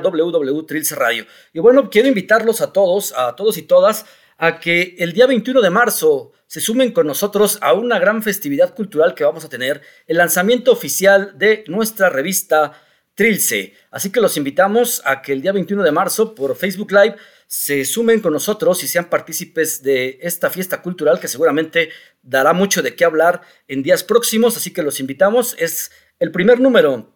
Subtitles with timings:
[0.00, 1.26] www.trilce Radio.
[1.52, 4.06] Y bueno, quiero invitarlos a todos, a todos y todas,
[4.38, 8.74] a que el día 21 de marzo se sumen con nosotros a una gran festividad
[8.74, 12.72] cultural que vamos a tener, el lanzamiento oficial de nuestra revista
[13.14, 13.74] Trilce.
[13.90, 17.84] Así que los invitamos a que el día 21 de marzo por Facebook Live se
[17.84, 21.90] sumen con nosotros y sean partícipes de esta fiesta cultural que seguramente
[22.22, 24.56] dará mucho de qué hablar en días próximos.
[24.56, 25.54] Así que los invitamos.
[25.58, 27.12] Es el primer número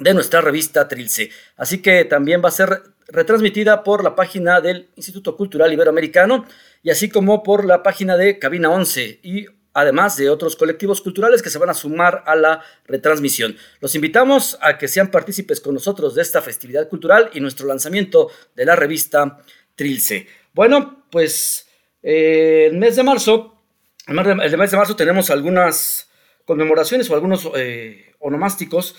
[0.00, 1.30] de nuestra revista Trilce.
[1.56, 6.46] Así que también va a ser retransmitida por la página del Instituto Cultural Iberoamericano
[6.82, 11.42] y así como por la página de Cabina 11 y además de otros colectivos culturales
[11.42, 13.56] que se van a sumar a la retransmisión.
[13.80, 18.30] Los invitamos a que sean partícipes con nosotros de esta festividad cultural y nuestro lanzamiento
[18.56, 19.38] de la revista
[19.76, 20.26] Trilce.
[20.52, 21.68] Bueno, pues
[22.02, 23.62] eh, el mes de marzo,
[24.06, 26.10] el mes de marzo tenemos algunas
[26.44, 28.96] conmemoraciones o algunos eh, onomásticos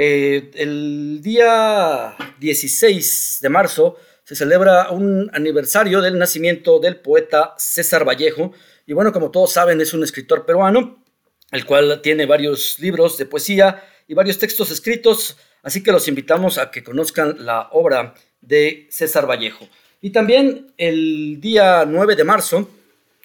[0.00, 8.06] eh, el día 16 de marzo se celebra un aniversario del nacimiento del poeta César
[8.06, 8.52] Vallejo.
[8.86, 11.02] Y bueno, como todos saben, es un escritor peruano,
[11.50, 15.36] el cual tiene varios libros de poesía y varios textos escritos.
[15.64, 19.68] Así que los invitamos a que conozcan la obra de César Vallejo.
[20.00, 22.70] Y también el día 9 de marzo,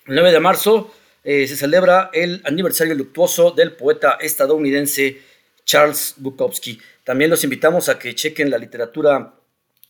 [0.08, 0.92] el 9 de marzo
[1.24, 5.22] eh, se celebra el aniversario luctuoso del poeta estadounidense
[5.66, 6.80] Charles Bukowski.
[7.04, 9.36] También los invitamos a que chequen la literatura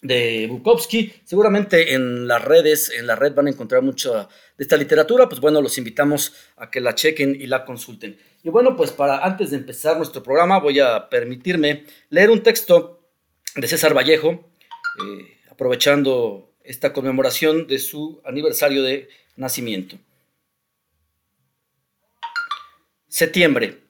[0.02, 1.14] de Bukowski.
[1.24, 5.28] Seguramente en las redes, en la red van a encontrar mucha de esta literatura.
[5.28, 8.18] Pues bueno, los invitamos a que la chequen y la consulten.
[8.44, 13.00] Y bueno, pues para antes de empezar nuestro programa voy a permitirme leer un texto
[13.56, 19.98] de César Vallejo, eh, aprovechando esta conmemoración de su aniversario de nacimiento.
[23.08, 23.83] Septiembre.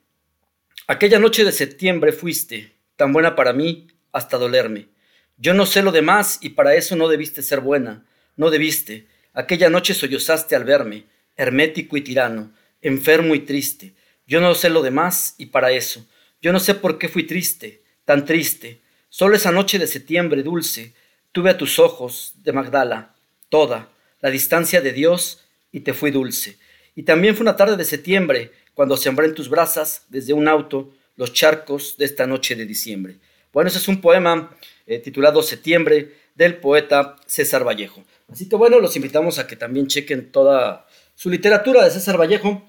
[0.85, 4.89] Aquella noche de septiembre fuiste, tan buena para mí, hasta dolerme.
[5.37, 9.07] Yo no sé lo demás y para eso no debiste ser buena, no debiste.
[9.33, 11.05] Aquella noche sollozaste al verme,
[11.37, 13.93] hermético y tirano, enfermo y triste.
[14.27, 16.05] Yo no sé lo demás y para eso.
[16.41, 18.81] Yo no sé por qué fui triste, tan triste.
[19.07, 20.93] Solo esa noche de septiembre dulce,
[21.31, 23.15] tuve a tus ojos de Magdala,
[23.47, 23.89] toda,
[24.19, 26.57] la distancia de Dios y te fui dulce.
[26.93, 30.91] Y también fue una tarde de septiembre, cuando sembré en tus brasas desde un auto
[31.15, 33.17] los charcos de esta noche de diciembre.
[33.51, 34.55] Bueno, ese es un poema
[34.87, 38.03] eh, titulado Septiembre del poeta César Vallejo.
[38.31, 42.63] Así que bueno, los invitamos a que también chequen toda su literatura de César Vallejo.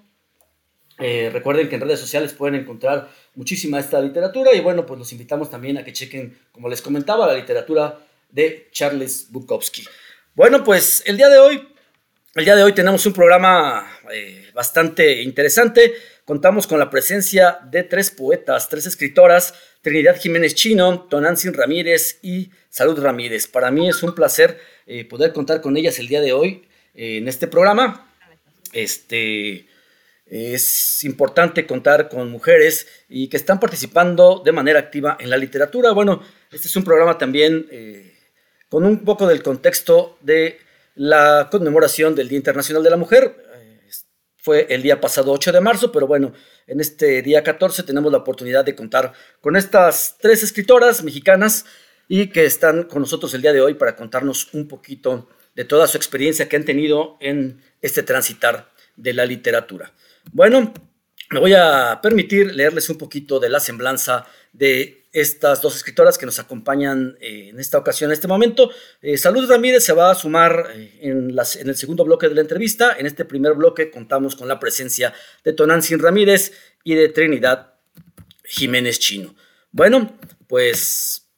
[0.99, 5.11] Eh, recuerden que en redes sociales pueden encontrar muchísima esta literatura y bueno, pues los
[5.13, 7.99] invitamos también a que chequen, como les comentaba, la literatura
[8.31, 9.85] de Charles Bukowski.
[10.35, 11.69] Bueno, pues el día de hoy
[12.37, 15.95] el día de hoy tenemos un programa eh, bastante interesante.
[16.25, 22.51] Contamos con la presencia de tres poetas, tres escritoras, Trinidad Jiménez Chino, Tonantzin Ramírez y
[22.69, 23.47] Salud Ramírez.
[23.47, 27.19] Para mí es un placer eh, poder contar con ellas el día de hoy eh,
[27.19, 28.11] en este programa.
[28.73, 29.67] Este,
[30.27, 35.93] es importante contar con mujeres y que están participando de manera activa en la literatura.
[35.93, 37.69] Bueno, este es un programa también
[38.69, 40.59] con un poco del contexto de
[40.97, 43.44] la conmemoración del Día Internacional de la Mujer.
[44.45, 46.35] Fue el día pasado 8 de marzo, pero bueno,
[46.67, 51.65] en este día 14 tenemos la oportunidad de contar con estas tres escritoras mexicanas
[52.09, 55.87] y que están con nosotros el día de hoy para contarnos un poquito de toda
[55.87, 59.95] su experiencia que han tenido en este transitar de la literatura.
[60.31, 60.75] Bueno,
[61.31, 66.27] me voy a permitir leerles un poquito de la semblanza de estas dos escritoras que
[66.27, 68.71] nos acompañan eh, en esta ocasión, en este momento.
[69.01, 72.41] Eh, Salud Ramírez se va a sumar eh, en, en, el segundo bloque de la
[72.41, 72.97] entrevista.
[72.99, 75.15] En este primer bloque contamos con la presencia
[75.45, 77.75] de Tonantzin Ramírez y de Trinidad
[78.43, 79.37] Jiménez Chino.
[79.71, 81.29] Bueno, pues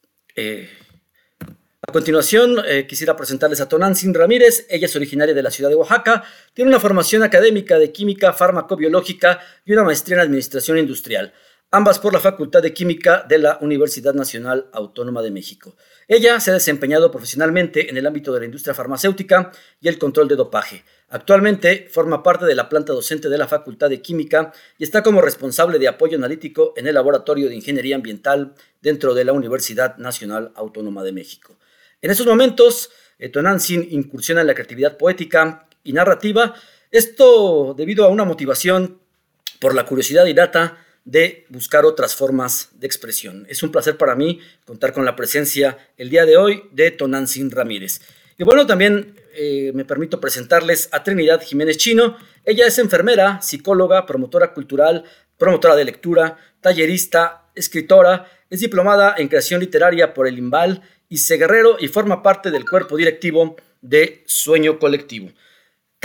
[1.86, 4.66] a continuación quisiera presentarles a Tonantzin Ramírez.
[4.68, 9.40] Ella es originaria de la ciudad de Oaxaca, tiene una formación académica de química farmacobiológica
[9.64, 11.32] y una maestría en administración industrial
[11.76, 15.76] ambas por la Facultad de Química de la Universidad Nacional Autónoma de México.
[16.08, 20.26] Ella se ha desempeñado profesionalmente en el ámbito de la industria farmacéutica y el control
[20.26, 20.84] de dopaje.
[21.10, 25.20] Actualmente forma parte de la planta docente de la Facultad de Química y está como
[25.20, 30.52] responsable de apoyo analítico en el Laboratorio de Ingeniería Ambiental dentro de la Universidad Nacional
[30.54, 31.58] Autónoma de México.
[32.00, 36.54] En estos momentos, eh, Tonantzin incursiona en la creatividad poética y narrativa,
[36.90, 38.98] esto debido a una motivación
[39.60, 43.46] por la curiosidad y data de buscar otras formas de expresión.
[43.48, 47.50] Es un placer para mí contar con la presencia el día de hoy de Tonantzin
[47.50, 48.00] Ramírez.
[48.36, 52.18] Y bueno, también eh, me permito presentarles a Trinidad Jiménez Chino.
[52.44, 55.04] Ella es enfermera, psicóloga, promotora cultural,
[55.38, 61.76] promotora de lectura, tallerista, escritora, es diplomada en creación literaria por el IMBAL Ice Guerrero
[61.78, 65.30] y forma parte del cuerpo directivo de Sueño Colectivo.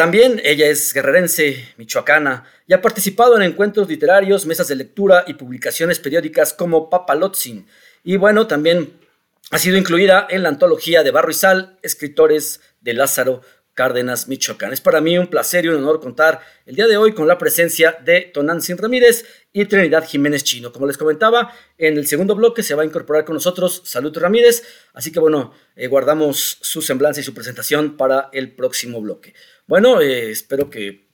[0.02, 5.36] También ella es guerrerense, michoacana, y ha participado en encuentros literarios, mesas de lectura y
[5.36, 7.68] publicaciones periódicas como Papalotzin.
[8.04, 9.00] Y bueno, también
[9.52, 13.44] ha sido incluida en la antología de Barro y Sal, escritores de Lázaro
[13.76, 14.74] Cárdenas, Michoacán.
[14.74, 17.38] Es para mí un placer y un honor contar el día de hoy con la
[17.38, 20.74] presencia de Tonantzin Ramírez y Trinidad Jiménez Chino.
[20.74, 24.64] Como les comentaba, en el segundo bloque se va a incorporar con nosotros Salud Ramírez,
[24.94, 29.34] así que bueno, eh, guardamos su semblanza y su presentación para el próximo bloque.
[29.72, 31.08] Bueno, eh, espero que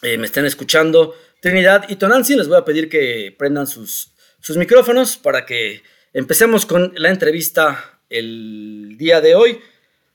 [0.00, 2.38] eh, me estén escuchando Trinidad y Tonantzin.
[2.38, 5.82] Les voy a pedir que prendan sus, sus micrófonos para que
[6.12, 9.58] empecemos con la entrevista el día de hoy.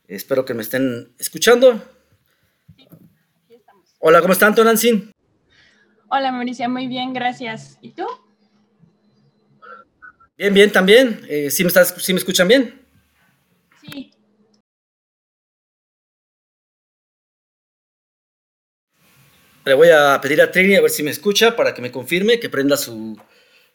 [0.08, 1.84] Espero que me estén escuchando.
[4.00, 5.12] Hola, ¿cómo están, Tonantzin?
[6.08, 7.78] Hola, Mauricia, muy bien, gracias.
[7.82, 8.06] ¿Y tú?
[10.38, 11.26] Bien, bien, también.
[11.28, 12.86] Eh, ¿sí, me estás, ¿Sí me escuchan bien?
[13.82, 14.14] Sí.
[19.64, 22.40] Le voy a pedir a Trini a ver si me escucha para que me confirme
[22.40, 23.16] que prenda su,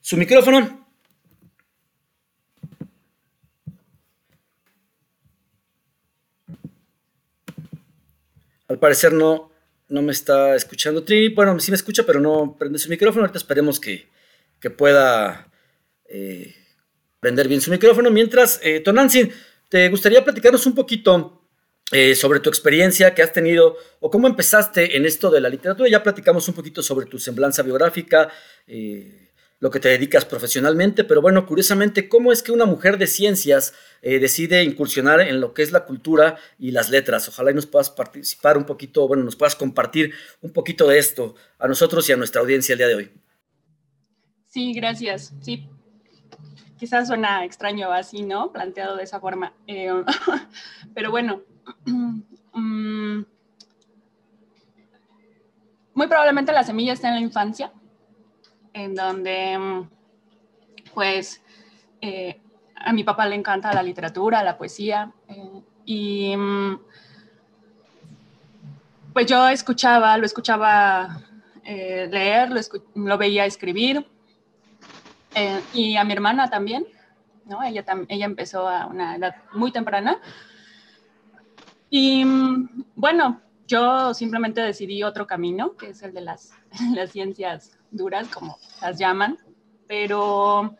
[0.00, 0.85] su micrófono.
[8.69, 9.53] Al parecer no,
[9.88, 11.29] no me está escuchando Trini.
[11.29, 13.23] Bueno, sí me escucha, pero no prende su micrófono.
[13.23, 14.09] Ahorita esperemos que,
[14.77, 15.47] pueda
[16.06, 16.53] eh,
[17.21, 18.11] prender bien su micrófono.
[18.11, 18.82] Mientras, eh,
[19.69, 21.45] ¿te gustaría platicarnos un poquito
[21.93, 25.88] eh, sobre tu experiencia que has tenido o cómo empezaste en esto de la literatura?
[25.88, 28.29] Ya platicamos un poquito sobre tu semblanza biográfica.
[28.67, 29.27] Eh,
[29.59, 33.73] lo que te dedicas profesionalmente, pero bueno, curiosamente, ¿cómo es que una mujer de ciencias
[34.03, 37.29] eh, decide incursionar en lo que es la cultura y las letras?
[37.29, 40.12] Ojalá y nos puedas participar un poquito, bueno, nos puedas compartir
[40.43, 43.12] un poquito de esto a nosotros y a nuestra audiencia el día de hoy.
[44.47, 45.32] Sí, gracias.
[45.41, 45.67] Sí,
[46.79, 48.53] quizás suena extraño así, ¿no?
[48.53, 49.55] Planteado de esa forma.
[50.94, 51.43] Pero bueno,
[55.97, 57.73] muy probablemente la semilla está en la infancia
[58.75, 59.89] en donde mm,
[60.95, 61.43] pues
[62.01, 62.41] eh,
[62.75, 66.81] a mi papá le encanta la literatura, la poesía eh, y mm,
[69.15, 71.23] pues yo escuchaba, lo escuchaba
[71.65, 72.51] eh, leer,
[72.95, 74.07] lo, veía escribir
[75.73, 76.87] y a mi hermana también,
[77.45, 77.63] ¿no?
[77.63, 80.19] Ella, ella empezó a una edad muy temprana
[81.91, 82.25] y
[82.94, 86.53] bueno, yo simplemente decidí otro camino, que es el de las,
[86.94, 89.38] las ciencias duras, como las llaman,
[89.87, 90.77] pero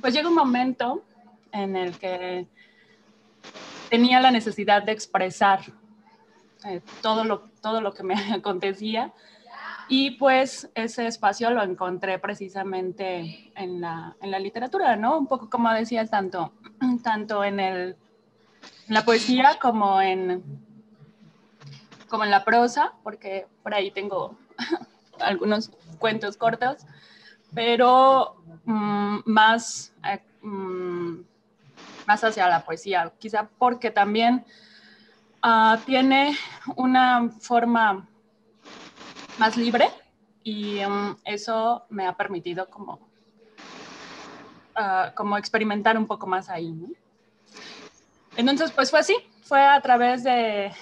[0.00, 1.02] pues llega un momento
[1.52, 2.46] en el que
[3.88, 5.60] tenía la necesidad de expresar
[6.64, 9.12] eh, todo, lo, todo lo que me acontecía
[9.88, 15.18] y pues ese espacio lo encontré precisamente en la, en la literatura, ¿no?
[15.18, 16.52] Un poco como decía, tanto,
[17.02, 17.96] tanto en, el,
[18.88, 20.42] la poesía como en,
[22.08, 24.36] como en la prosa, porque por ahí tengo
[25.20, 26.84] algunos cuentos cortos,
[27.54, 31.20] pero mm, más, eh, mm,
[32.06, 34.44] más hacia la poesía, quizá porque también
[35.42, 36.36] ah, tiene
[36.76, 38.08] una forma
[39.38, 39.88] más libre
[40.42, 42.98] y mm, eso me ha permitido como,
[44.74, 46.74] ah, como experimentar un poco más ahí.
[48.48, 50.72] Entonces, pues fue así, fue a través de,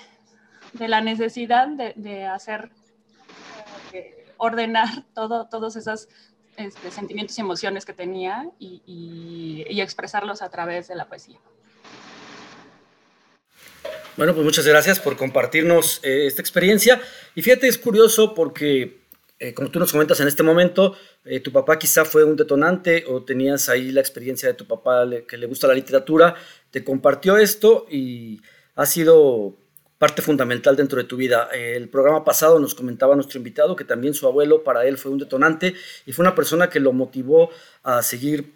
[0.75, 2.71] de la necesidad de, de hacer
[4.39, 6.09] ordenar todo, todos esos
[6.57, 11.39] este, sentimientos y emociones que tenía y, expresarlos a través de la poesía.
[14.17, 17.01] Bueno, pues muchas gracias por compartirnos eh, esta experiencia.
[17.37, 18.98] Y fíjate, es curioso porque,
[19.41, 23.05] eh, como tú nos comentas en este momento, eh, tu papá quizá fue un detonante
[23.07, 26.35] o tenías ahí la experiencia de tu papá que le gusta la literatura,
[26.71, 28.41] te compartió esto y
[28.75, 29.57] ha sido
[29.99, 31.49] parte fundamental dentro de tu vida.
[31.53, 35.19] El programa pasado nos comentaba nuestro invitado que también su abuelo para él fue un
[35.19, 35.75] detonante
[36.07, 37.51] y fue una persona que lo motivó
[37.83, 38.53] a seguir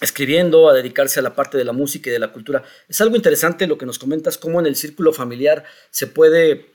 [0.00, 2.62] escribiendo, a dedicarse a la parte de la música y de la cultura.
[2.88, 6.66] Es algo interesante lo que nos comentas, cómo en el círculo familiar se puede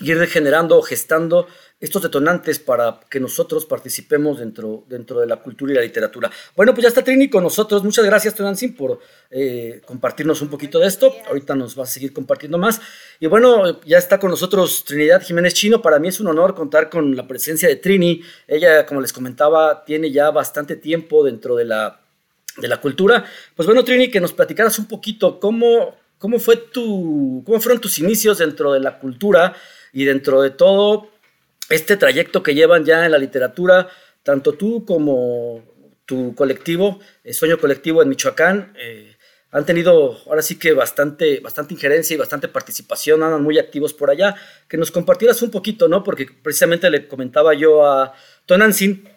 [0.00, 1.46] ir degenerando o gestando
[1.78, 6.30] estos detonantes para que nosotros participemos dentro, dentro de la cultura y la literatura.
[6.54, 7.84] Bueno, pues ya está Trini con nosotros.
[7.84, 8.98] Muchas gracias, Tonantzin, por
[9.30, 11.14] eh, compartirnos un poquito de esto.
[11.28, 12.80] Ahorita nos va a seguir compartiendo más.
[13.20, 15.82] Y bueno, ya está con nosotros Trinidad Jiménez Chino.
[15.82, 18.22] Para mí es un honor contar con la presencia de Trini.
[18.48, 22.00] Ella, como les comentaba, tiene ya bastante tiempo dentro de la,
[22.56, 23.26] de la cultura.
[23.54, 27.98] Pues bueno, Trini, que nos platicaras un poquito cómo, cómo, fue tu, cómo fueron tus
[27.98, 29.54] inicios dentro de la cultura
[29.92, 31.10] y dentro de todo
[31.70, 33.88] este trayecto que llevan ya en la literatura,
[34.22, 35.64] tanto tú como
[36.04, 39.16] tu colectivo, el Sueño Colectivo en Michoacán, eh,
[39.50, 44.10] han tenido ahora sí que bastante, bastante injerencia y bastante participación, andan muy activos por
[44.10, 44.34] allá.
[44.68, 46.04] Que nos compartieras un poquito, ¿no?
[46.04, 48.12] Porque precisamente le comentaba yo a
[48.44, 49.08] Tonantzin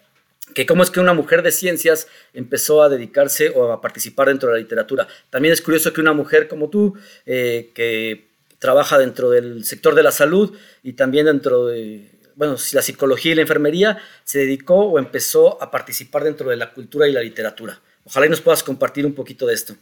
[0.53, 4.50] que cómo es que una mujer de ciencias empezó a dedicarse o a participar dentro
[4.50, 5.08] de la literatura.
[5.29, 8.29] También es curioso que una mujer como tú, eh, que
[8.60, 13.36] trabaja dentro del sector de la salud y también dentro de, bueno, la psicología y
[13.36, 17.81] la enfermería, se dedicó o empezó a participar dentro de la cultura y la literatura.
[18.05, 19.75] Ojalá y nos puedas compartir un poquito de esto.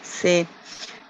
[0.00, 0.46] Sí,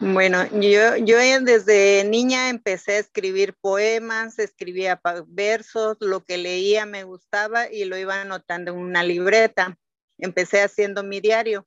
[0.00, 7.04] bueno, yo, yo desde niña empecé a escribir poemas, escribía versos, lo que leía me
[7.04, 9.76] gustaba y lo iba anotando en una libreta.
[10.16, 11.66] Empecé haciendo mi diario,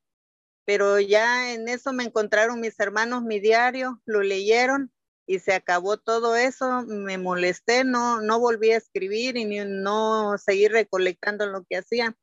[0.66, 4.92] pero ya en eso me encontraron mis hermanos mi diario, lo leyeron
[5.30, 6.82] y se acabó todo eso.
[6.88, 12.18] Me molesté, no, no volví a escribir y no seguí recolectando lo que hacía.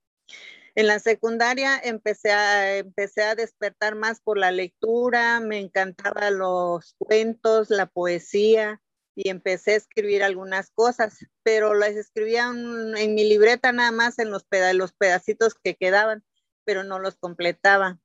[0.74, 6.96] En la secundaria empecé a, empecé a despertar más por la lectura, me encantaban los
[6.98, 8.82] cuentos, la poesía
[9.14, 14.32] y empecé a escribir algunas cosas, pero las escribía en mi libreta nada más en
[14.32, 14.44] los,
[14.74, 16.24] los pedacitos que quedaban,
[16.64, 18.00] pero no los completaba.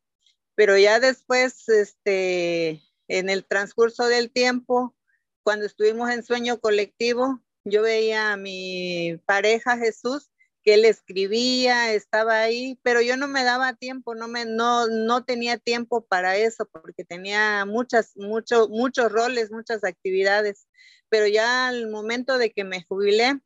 [0.53, 4.95] Pero ya después, este, en el transcurso del tiempo,
[5.43, 10.31] cuando estuvimos en sueño colectivo, yo veía a mi pareja Jesús
[10.63, 15.25] que él escribía, estaba ahí, pero yo no me daba tiempo, no me no no
[15.25, 20.67] tenía tiempo para eso porque tenía muchas muchos muchos roles, muchas actividades,
[21.09, 23.39] pero ya al momento de que me jubilé,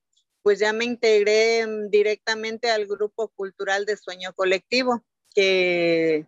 [0.44, 5.04] pues ya me integré directamente al grupo cultural de Sueño Colectivo,
[5.34, 6.28] que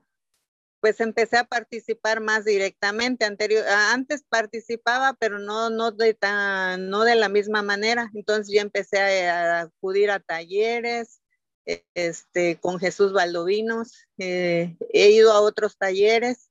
[0.79, 3.25] pues empecé a participar más directamente.
[3.25, 8.09] Anterior, antes participaba, pero no, no, de tan, no de la misma manera.
[8.13, 11.21] Entonces ya empecé a, acudir a talleres
[11.65, 14.07] e, este, con Jesús Valdovinos.
[14.17, 16.49] Eh, he ido a otros talleres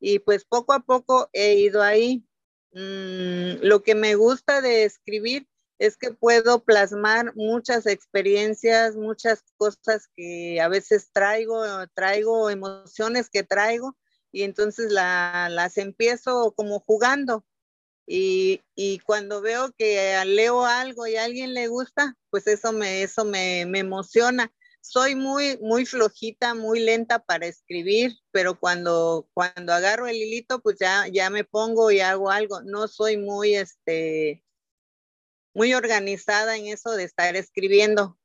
[0.00, 2.24] y pues poco a poco he ido ahí.
[2.72, 10.08] Mm, lo que me gusta de escribir es que puedo plasmar muchas experiencias, muchas cosas
[10.16, 11.62] que a veces traigo,
[11.94, 13.96] traigo emociones que traigo
[14.32, 17.44] y entonces las empiezo como jugando.
[18.08, 18.62] Y,
[19.04, 23.62] cuando veo que leo algo y a alguien le gusta, pues eso me, eso me,
[23.62, 24.52] emociona.
[24.80, 30.76] Soy muy, muy flojita, muy lenta para escribir, pero cuando, cuando agarro el hilito, pues
[30.78, 32.62] ya, ya me pongo y hago algo.
[32.62, 34.44] No soy muy, este,
[35.56, 38.18] muy organizada en eso de estar escribiendo,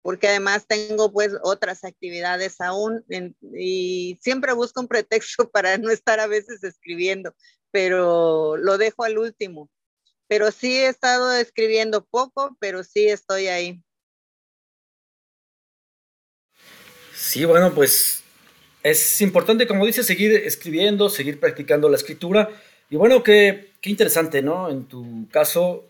[0.00, 3.04] porque además tengo pues otras actividades aún
[3.52, 7.34] y siempre busco un pretexto para no estar a veces escribiendo,
[7.70, 9.68] pero lo dejo al último.
[10.28, 13.82] Pero sí he estado escribiendo poco, pero sí estoy ahí.
[17.14, 18.22] Sí, bueno, pues
[18.82, 22.48] es importante, como dice, seguir escribiendo, seguir practicando la escritura.
[22.88, 24.70] Y bueno, qué, qué interesante, ¿no?
[24.70, 25.88] En tu caso,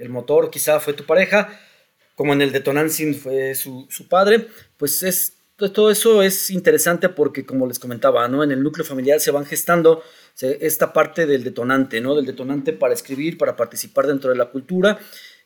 [0.00, 1.60] el motor quizá fue tu pareja,
[2.14, 7.46] como en el de Tonantzin fue su, padre, pues es, todo eso es interesante porque,
[7.46, 8.42] como les comentaba, ¿no?
[8.42, 10.02] en el núcleo familiar se van gestando
[10.40, 12.14] esta parte del detonante, ¿no?
[12.14, 14.98] del detonante para escribir, para participar dentro de la cultura.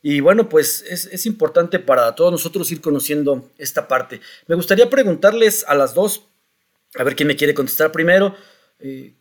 [0.02, 4.20] Y bueno, pues es, importante para todos nosotros ir conociendo esta parte.
[4.46, 6.26] Me gustaría preguntarles a las dos,
[6.96, 8.36] a ver quién me quiere contestar primero,
[8.80, 9.14] eh,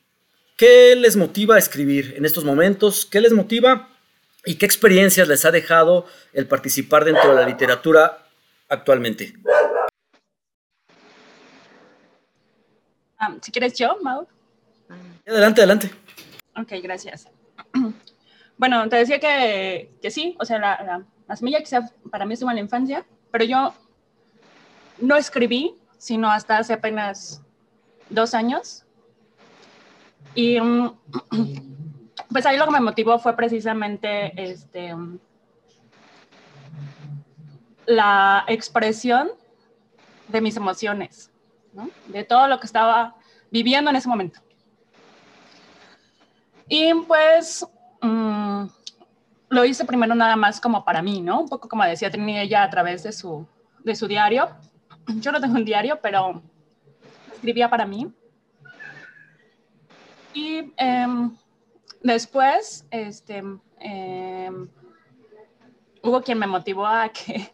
[0.57, 3.05] ¿qué les motiva a escribir en estos momentos?
[3.05, 3.92] ¿Qué les motiva
[4.45, 8.25] ¿Y qué experiencias les ha dejado el participar dentro de la literatura
[8.67, 9.33] actualmente?
[13.17, 14.27] Ah, si quieres yo, Mau.
[15.25, 15.91] Adelante, adelante.
[16.55, 17.27] Ok, gracias.
[18.55, 22.51] Bueno, te decía que, que sí, o sea, la, la, semilla quizá para mí estuvo
[22.51, 23.73] en la infancia, pero yo
[25.00, 27.41] no escribí, sino hasta hace apenas
[28.09, 28.85] dos años.
[30.35, 30.95] Y um,
[32.33, 34.93] pues ahí lo que me motivó fue precisamente este,
[37.85, 39.29] la expresión
[40.27, 41.31] de mis emociones,
[42.07, 43.15] de todo lo que estaba
[43.51, 44.39] viviendo en ese momento.
[46.67, 47.65] Y pues
[48.01, 48.65] mm,
[49.49, 51.41] lo hice primero nada más como para mí, ¿no?
[51.41, 53.45] Un poco como decía Trini ella a través de su,
[53.83, 54.49] de su diario.
[55.07, 56.41] Yo no tengo un diario, pero
[57.33, 58.11] escribía para mí.
[60.33, 61.35] Y em,
[62.03, 63.38] Después, este,
[63.79, 64.69] em,
[66.03, 67.50] hubo quien me motivó a que,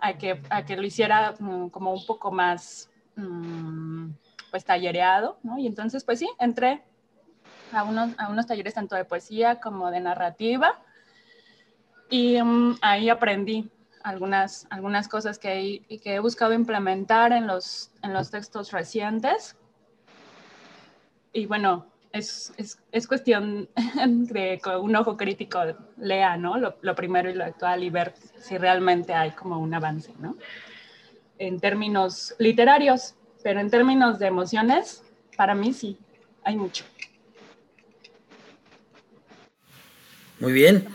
[0.00, 4.10] a que, a que lo hiciera mm, como un poco más, mm,
[4.50, 5.38] pues, tallereado.
[5.58, 6.82] Y entonces, pues sí, entré
[7.70, 10.82] a unos, a unos talleres tanto de poesía como de narrativa
[12.08, 13.70] y mm, ahí aprendí
[14.02, 19.56] algunas, algunas cosas que, que he buscado implementar en los, en los textos recientes
[21.32, 23.68] y bueno, es, es, es, cuestión
[24.06, 25.60] de que un ojo crítico
[25.96, 26.58] lea, ¿no?
[26.58, 30.36] Lo, lo, primero y lo actual y ver si realmente hay como un avance, ¿no?
[31.38, 35.02] En términos literarios, pero en términos de emociones,
[35.36, 35.98] para mí sí,
[36.44, 36.84] hay mucho.
[40.38, 40.86] Muy bien.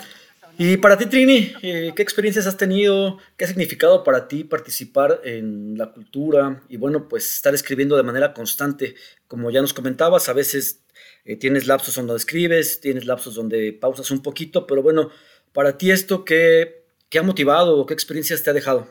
[0.59, 3.19] Y para ti, Trini, eh, ¿qué experiencias has tenido?
[3.37, 6.63] ¿Qué ha significado para ti participar en la cultura?
[6.67, 8.95] Y bueno, pues estar escribiendo de manera constante.
[9.27, 10.83] Como ya nos comentabas, a veces
[11.25, 15.11] eh, tienes lapsos donde escribes, tienes lapsos donde pausas un poquito, pero bueno,
[15.53, 18.87] para ti esto, ¿qué, qué ha motivado o qué experiencias te ha dejado?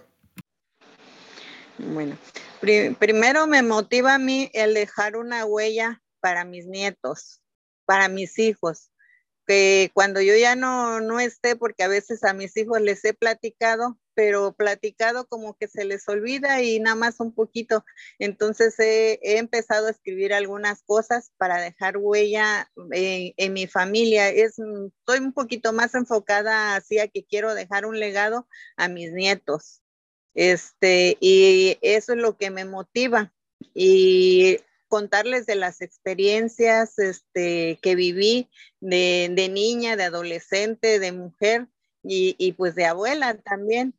[1.79, 2.17] Bueno,
[2.61, 7.41] primero me motiva a mí el dejar una huella para mis nietos,
[7.87, 8.93] para mis hijos
[9.47, 13.15] que cuando yo ya no, no esté, porque a veces a mis hijos les he
[13.15, 17.85] platicado, pero platicado como que se les olvida y nada más un poquito.
[18.19, 24.29] Entonces he, empezado a escribir algunas cosas para dejar huella en, en, mi familia.
[24.29, 29.83] Es, estoy un poquito más enfocada hacia que quiero dejar un legado a mis nietos.
[30.35, 33.33] Este, y eso es lo que me motiva.
[33.75, 34.61] Y
[34.97, 38.49] contarles de las experiencias este, que viví
[38.81, 41.69] de, niña, de adolescente, de mujer
[42.03, 43.93] y, y pues de abuela también.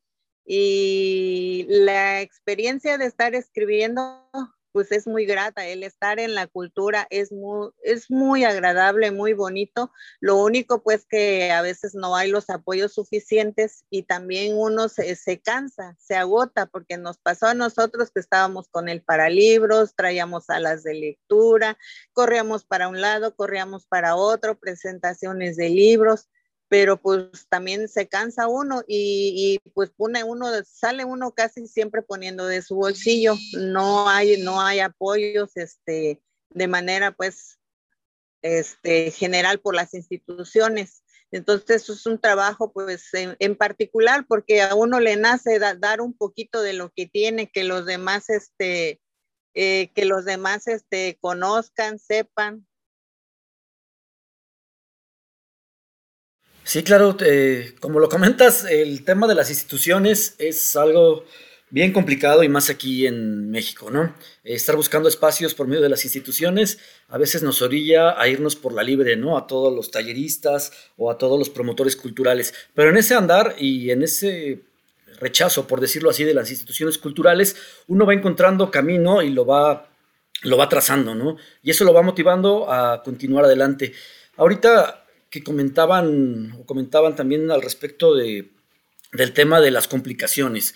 [0.43, 4.27] Y la experiencia de estar escribiendo
[4.71, 5.65] pues es muy grata.
[5.65, 9.91] El estar en la cultura es muy, es muy agradable, muy bonito.
[10.19, 15.15] Lo único pues que a veces no hay los apoyos suficientes y también uno se,
[15.15, 20.45] se cansa, se agota, porque nos pasó a nosotros que estábamos con el paralibros, traíamos
[20.45, 21.77] salas de lectura,
[22.13, 26.27] corríamos para un lado, corríamos para otro, presentaciones de libros
[26.69, 32.45] pero pues también se cansa uno y, pues pone uno, sale uno casi siempre poniendo
[32.45, 37.59] de su bolsillo, no hay, no hay apoyos este, de manera pues
[38.41, 41.03] este, general por las instituciones.
[41.31, 46.13] Entonces eso es un trabajo pues en, particular porque a uno le nace dar un
[46.13, 49.01] poquito de lo que tiene, que los demás, este,
[49.53, 52.66] eh, que los demás este, conozcan, sepan,
[56.67, 61.23] Sí, claro, eh, como lo comentas, el tema de las instituciones es algo
[61.69, 64.13] bien complicado y más aquí en México, ¿no?
[64.43, 66.77] estar buscando espacios por medio de las instituciones
[67.07, 69.37] a veces nos orilla a irnos por la libre, ¿no?
[69.37, 72.53] A todos los talleristas o a todos los promotores culturales.
[72.75, 74.63] Pero en ese andar y en ese
[75.21, 77.55] rechazo, por decirlo así, de las instituciones culturales,
[77.87, 79.87] uno va encontrando camino y lo va,
[80.41, 81.37] lo va trazando, ¿no?
[81.63, 83.93] Y eso lo va motivando a continuar adelante.
[84.35, 85.06] Ahorita
[85.41, 88.51] comentaban o comentaban también al respecto de,
[89.13, 90.75] del tema de las complicaciones.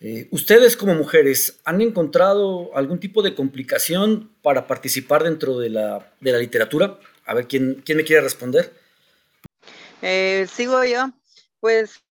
[0.00, 6.12] Eh, ¿Ustedes como mujeres han encontrado algún tipo de complicación para participar dentro de la,
[6.20, 6.98] de la literatura?
[7.24, 8.72] A ver, ¿quién, quién me quiere responder?
[10.02, 11.10] Eh, sigo yo.
[11.60, 12.02] Pues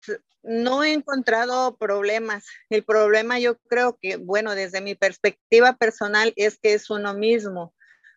[0.42, 2.46] no he encontrado problemas.
[2.70, 7.75] El problema yo creo que, bueno, desde mi perspectiva personal es que es uno mismo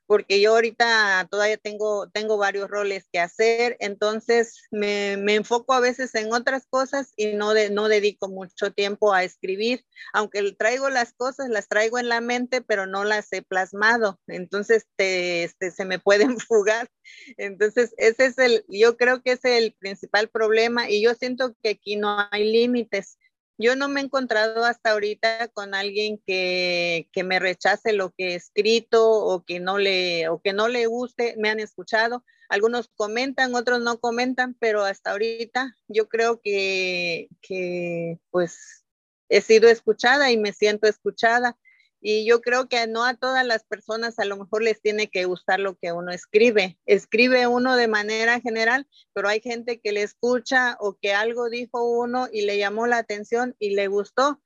[0.08, 5.80] porque yo ahorita todavía tengo, tengo varios roles que hacer, entonces me, me enfoco a
[5.80, 10.88] veces en otras cosas y no, de, no dedico mucho tiempo a escribir, aunque traigo
[10.88, 15.70] las cosas, las traigo en la mente, pero no las he plasmado, entonces te, este,
[15.70, 16.88] se me pueden fugar.
[17.36, 21.70] Entonces, ese es el, yo creo que es el principal problema y yo siento que
[21.70, 23.18] aquí no hay límites
[23.58, 28.30] yo no me he encontrado hasta ahorita con alguien que, que, me rechace lo que
[28.30, 32.24] he escrito o que no le o que no le guste, me han escuchado.
[32.48, 38.84] Algunos comentan, otros no comentan, pero hasta ahorita yo creo que, que pues
[39.28, 41.58] he sido escuchada y me siento escuchada.
[42.00, 45.24] Y yo creo que no a todas las personas a lo mejor les tiene que
[45.24, 46.78] gustar lo que uno escribe.
[46.86, 51.84] Escribe uno de manera general, pero hay gente que le escucha o que algo dijo
[51.84, 54.40] uno y le llamó la atención y le gustó,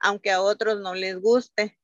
[0.00, 1.78] aunque a otros no les guste.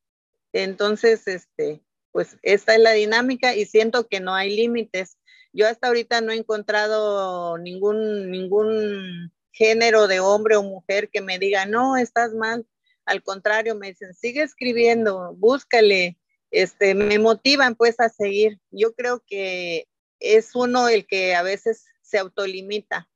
[0.52, 1.82] Entonces, este,
[2.12, 5.16] pues esta es la dinámica y siento que no hay límites.
[5.54, 11.38] Yo hasta ahorita no he encontrado ningún, ningún género de hombre o mujer que me
[11.38, 12.66] diga, no, estás mal
[13.06, 16.18] al contrario, me dicen, sigue escribiendo, búscale,
[16.50, 18.58] este, me motivan pues a seguir.
[18.70, 19.88] Yo creo que
[20.20, 23.08] es uno el que a veces se autolimita.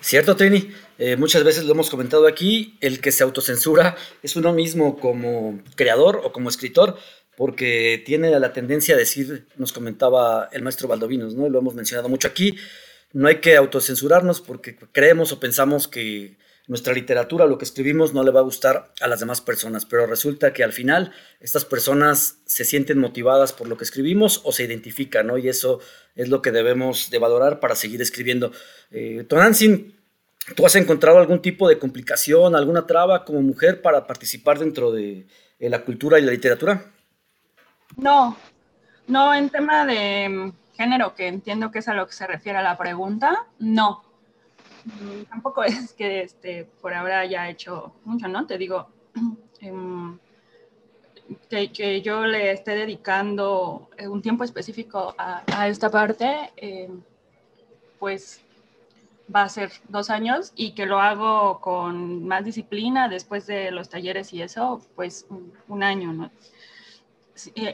[0.00, 0.72] Cierto, Trini.
[0.98, 5.62] Eh, muchas veces lo hemos comentado aquí, el que se autocensura es uno mismo como
[5.76, 6.98] creador o como escritor,
[7.36, 11.48] porque tiene la tendencia a decir, nos comentaba el maestro Valdovinos, ¿no?
[11.48, 12.56] Lo hemos mencionado mucho aquí,
[13.12, 16.36] no hay que autocensurarnos porque creemos o pensamos que
[16.70, 20.06] nuestra literatura, lo que escribimos, no le va a gustar a las demás personas, pero
[20.06, 24.62] resulta que al final estas personas se sienten motivadas por lo que escribimos o se
[24.66, 25.36] identifican, ¿no?
[25.36, 25.80] Y eso
[26.14, 28.52] es lo que debemos de valorar para seguir escribiendo.
[28.92, 34.92] Eh, ¿tú has encontrado algún tipo de complicación, alguna traba como mujer para participar dentro
[34.92, 35.26] de
[35.58, 36.84] la cultura y la literatura?
[37.96, 38.36] No,
[39.08, 42.62] no, en tema de género, que entiendo que es a lo que se refiere a
[42.62, 44.09] la pregunta, no.
[45.30, 48.46] Tampoco es que este, por ahora haya hecho mucho, ¿no?
[48.46, 48.88] Te digo,
[49.60, 50.18] em,
[51.48, 57.02] que, yo le esté dedicando eh, un tiempo específico a, esta parte, em,
[57.98, 58.40] pues
[59.34, 63.88] va a ser dos años y que lo hago con más disciplina después de los
[63.88, 65.26] talleres y eso, pues
[65.68, 66.30] un año, ¿no?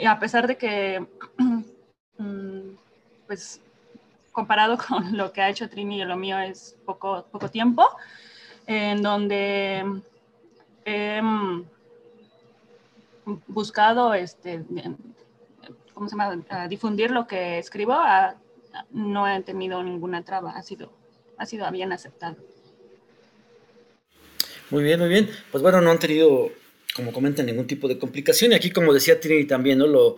[0.06, 1.06] a pesar de que,
[2.18, 2.70] mm,
[3.26, 3.60] pues,
[4.36, 7.88] comparado con lo que ha hecho Trini y lo mío es poco, poco tiempo,
[8.66, 9.82] en donde
[10.84, 11.64] he mm,
[13.48, 14.62] buscado, este,
[15.94, 17.96] ¿cómo se llama?, difundir lo que escribo,
[18.90, 20.92] no he tenido ninguna traba, ha sido,
[21.38, 22.36] ha sido bien aceptado.
[24.68, 25.30] Muy bien, muy bien.
[25.50, 26.50] Pues bueno, no han tenido
[26.94, 28.52] como comentan, ningún tipo de complicación.
[28.52, 29.86] Y aquí, como decía Trini también, ¿no?
[29.86, 30.16] Lo,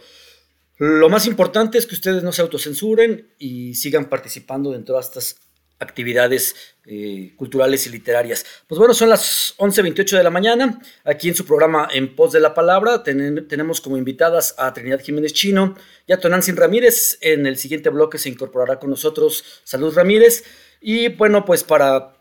[0.78, 5.36] lo más importante es que ustedes no se autocensuren y sigan participando dentro de estas
[5.80, 6.54] actividades
[6.86, 8.44] eh, culturales y literarias.
[8.66, 10.80] Pues bueno, son las 11.28 de la mañana.
[11.04, 15.32] Aquí en su programa En Pos de la Palabra tenemos como invitadas a Trinidad Jiménez
[15.32, 17.18] Chino y a Tonantzin Ramírez.
[17.20, 20.44] En el siguiente bloque se incorporará con nosotros Salud Ramírez.
[20.80, 22.16] Y bueno, pues para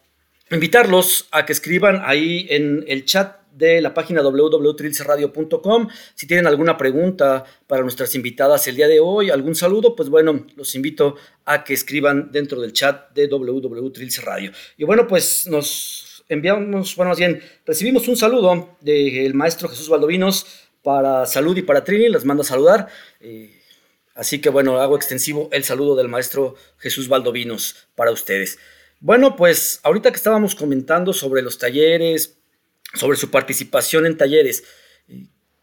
[0.52, 5.88] invitarlos a que escriban ahí en el chat de la página www.trilcerradio.com.
[6.14, 10.46] Si tienen alguna pregunta para nuestras invitadas el día de hoy, algún saludo, pues bueno,
[10.56, 11.16] los invito
[11.46, 14.52] a que escriban dentro del chat de www.trilcerradio.
[14.78, 20.46] Y bueno, pues nos enviamos, bueno, más bien, recibimos un saludo del maestro Jesús Valdovinos
[20.84, 22.88] para Salud y para Trini, les mando a saludar.
[23.20, 23.60] Eh,
[24.16, 28.60] así que bueno, hago extensivo el saludo del maestro Jesús Valdovinos para ustedes.
[29.00, 32.37] Bueno, pues ahorita que estábamos comentando sobre los talleres,
[32.98, 34.64] sobre su participación en talleres.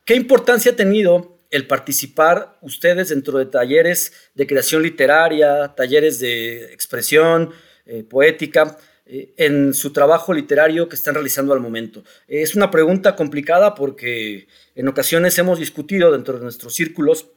[0.04, 6.72] ¿Qué importancia ha tenido el participar ustedes dentro de talleres de creación literaria, talleres de
[6.72, 7.52] expresión
[7.86, 12.02] eh, poética, eh, en su trabajo literario que están realizando al momento?
[12.28, 17.30] Es una pregunta complicada porque en ocasiones hemos discutido dentro de nuestros círculos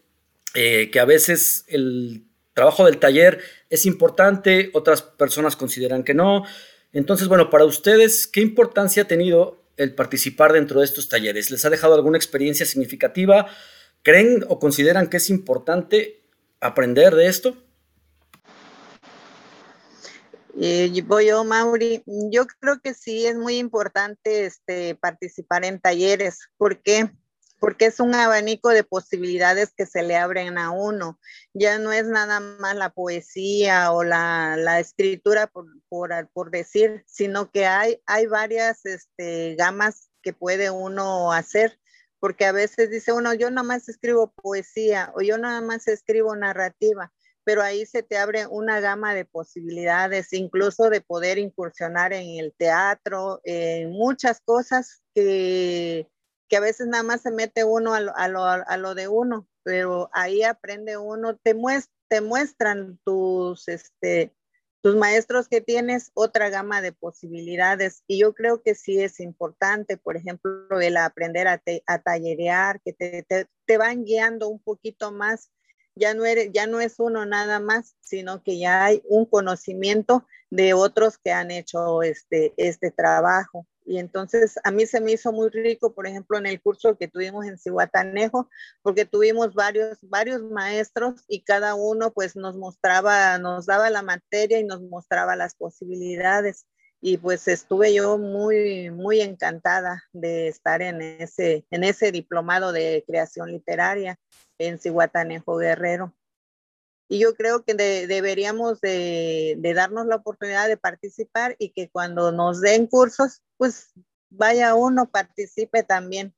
[0.54, 6.44] eh, que a veces el trabajo del taller es importante, otras personas consideran que no.
[6.92, 11.50] Entonces, bueno, para ustedes, ¿qué importancia ha tenido el participar dentro de estos talleres?
[11.52, 13.48] ¿Les ha dejado alguna experiencia significativa?
[14.04, 16.24] ¿Creen o consideran que es importante
[16.60, 17.58] aprender de esto?
[20.60, 22.04] Eh, voy yo, Mauri.
[22.06, 26.50] Yo creo que sí es muy importante este, participar en talleres.
[26.58, 27.12] ¿Por qué?
[27.60, 31.20] Porque es un abanico de posibilidades que se le abren a uno.
[31.54, 37.66] Ya no es nada más la poesía o la, escritura por, por, decir, sino que
[37.66, 41.80] hay, hay varias este, gamas que puede uno hacer,
[42.20, 46.36] porque a veces dice uno, yo nada más escribo poesía o yo nada más escribo
[46.36, 47.12] narrativa,
[47.44, 52.54] pero ahí se te abre una gama de posibilidades, incluso de poder incursionar en el
[52.58, 56.08] teatro, en muchas cosas que
[56.48, 60.10] que a veces nada más se mete uno a lo, a lo, de uno, pero
[60.14, 61.56] ahí aprende uno, te,
[62.08, 64.34] te muestran tus, este,
[64.82, 69.98] tus maestros que tienes otra gama de posibilidades y yo creo que sí es importante,
[69.98, 73.26] por ejemplo, el aprender a, a tallerear, que te,
[73.66, 75.52] te, van guiando un poquito más,
[75.96, 80.26] ya no, eres, ya no es uno nada más, sino que ya hay un conocimiento
[80.50, 83.68] de otros que han hecho este, este trabajo.
[83.88, 87.08] Y entonces a mí se me hizo muy rico, por ejemplo, en el curso que
[87.08, 88.50] tuvimos en Cihuatanejo,
[88.82, 94.60] porque tuvimos varios, varios maestros y cada uno pues nos mostraba, nos daba la materia
[94.60, 96.68] y nos mostraba las posibilidades.
[97.00, 103.06] Y pues estuve yo muy, muy encantada de estar en ese, en ese diplomado de
[103.08, 104.20] creación literaria
[104.58, 106.14] en Cihuatanejo Guerrero.
[107.10, 112.60] Y yo creo que deberíamos de, darnos la oportunidad de participar y que cuando nos
[112.60, 113.94] den cursos, pues
[114.30, 116.34] vaya uno, participe también.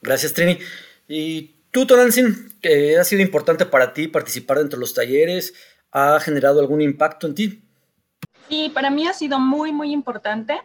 [0.00, 0.58] Gracias, Trini.
[1.08, 5.52] Y tú, Tonantzin, que ha sido importante para ti participar dentro de los talleres,
[5.90, 7.62] ¿ha generado algún impacto en ti?
[8.48, 10.60] Sí, para mí ha sido muy, muy importante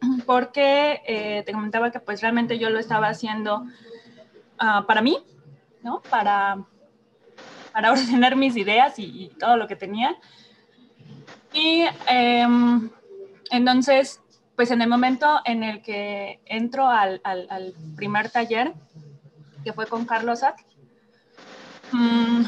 [0.26, 3.64] porque eh, te comentaba que pues realmente yo lo estaba haciendo
[4.58, 5.24] ah, para mí,
[5.82, 6.02] ¿no?
[6.02, 6.66] Para
[7.74, 10.16] para ordenar mis ideas y, todo lo que tenía.
[11.52, 12.90] Y em,
[13.50, 14.20] entonces,
[14.56, 17.20] pues en el momento en el que entro al,
[17.96, 18.72] primer taller,
[19.64, 20.54] que fue con Carlos At,
[21.92, 22.44] mm,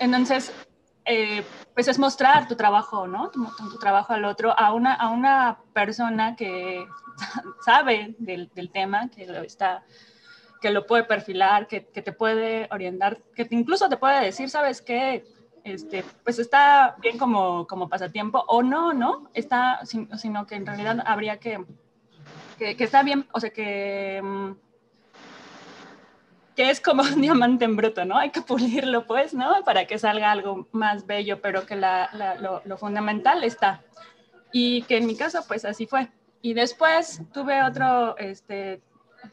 [0.00, 0.52] entonces,
[1.04, 3.30] eh, pues es mostrar tu trabajo, ¿no?
[3.30, 3.46] Tu,
[3.78, 6.86] trabajo al otro, a una, a una persona que
[7.64, 9.84] sabe del tema, que lo está
[10.60, 14.82] que lo puede perfilar, que, que, te puede orientar, que incluso te puede decir, ¿sabes
[14.82, 15.24] qué?
[15.64, 19.30] Este, pues está bien como, como pasatiempo o no, ¿no?
[19.34, 21.64] Está, sino que en realidad habría que,
[22.58, 24.52] que, está bien, o sea, que, mm,
[26.56, 28.16] que es como un diamante en bruto, ¿no?
[28.16, 29.62] Hay que pulirlo, pues, ¿no?
[29.64, 33.82] Para que salga algo más bello, pero que la, la, lo, lo fundamental está.
[34.52, 36.08] Y que en mi caso, pues así fue.
[36.40, 38.80] Y después tuve otro, este,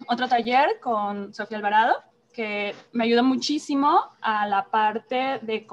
[0.08, 1.96] otro taller con Sofía Alvarado,
[2.36, 5.66] que me ayudó muchísimo a la parte de,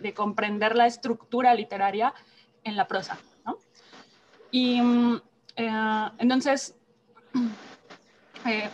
[0.00, 2.14] de, comprender la estructura literaria
[2.62, 3.18] en la prosa.
[3.44, 3.58] ¿no?
[4.50, 4.80] Y
[5.56, 6.74] eh, entonces,
[8.46, 8.70] eh,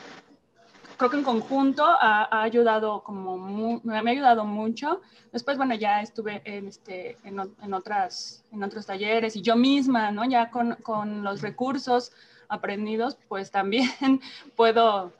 [0.96, 5.00] creo que en conjunto ha, ayudado como me ha ayudado mucho.
[5.32, 10.12] Después, bueno, ya estuve en, este, en, en, otras, en otros talleres y yo misma,
[10.12, 10.24] ¿no?
[10.26, 12.12] Ya con, con los recursos
[12.50, 13.88] aprendidos, pues también
[14.56, 15.14] puedo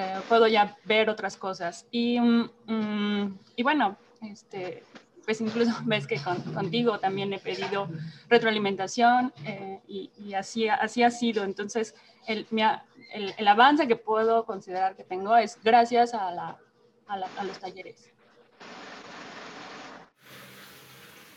[0.00, 1.86] eh, puedo ya ver otras cosas.
[1.90, 4.84] Y, mm, mm, y bueno, este,
[5.24, 6.20] pues incluso ves que
[6.54, 7.88] contigo también he pedido
[8.28, 11.42] retroalimentación eh, y, y, así, así ha sido.
[11.42, 11.96] Entonces,
[12.28, 12.46] el,
[13.36, 16.58] el, avance que puedo considerar que tengo es gracias a, la,
[17.08, 18.12] a los talleres.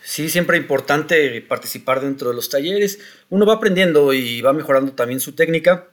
[0.04, 3.00] Sí, siempre importante participar dentro de los talleres.
[3.30, 5.90] Uno va aprendiendo y va mejorando también su técnica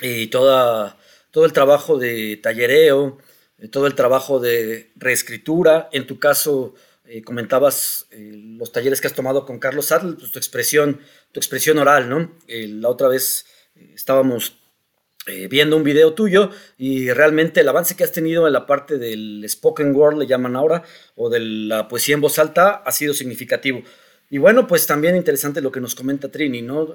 [0.00, 0.96] y toda
[1.30, 3.18] todo el trabajo de tallereo,
[3.58, 5.88] eh, todo el trabajo de reescritura.
[5.92, 10.32] En tu caso, eh, comentabas eh, los talleres que has tomado con Carlos Sadler, pues,
[10.32, 11.00] tu expresión,
[11.32, 12.36] tu expresión oral, ¿no?
[12.48, 13.46] la otra vez
[13.94, 14.59] estábamos
[15.50, 19.44] viendo un video tuyo y realmente el avance que has tenido en la parte del
[19.48, 20.82] spoken word, le llaman ahora,
[21.16, 23.82] o de la poesía en voz alta, ha sido significativo.
[24.30, 26.94] Y bueno, pues también interesante lo que nos comenta Trini, ¿no?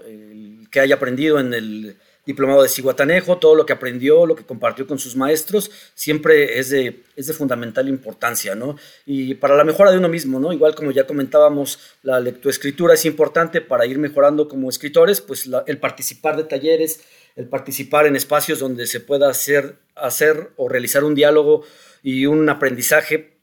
[0.72, 4.88] que haya aprendido en el diplomado de Ciguatanejo, todo lo que aprendió, lo que compartió
[4.88, 8.78] con sus maestros, siempre es de, es de fundamental importancia, ¿no?
[9.06, 10.52] Y para la mejora de uno mismo, ¿no?
[10.52, 15.78] Igual como ya comentábamos, la lectoescritura es importante para ir mejorando como escritores, pues el
[15.78, 17.02] participar de talleres,
[17.36, 21.64] el participar en espacios donde se pueda hacer, hacer o realizar un diálogo
[22.02, 23.36] y un aprendizaje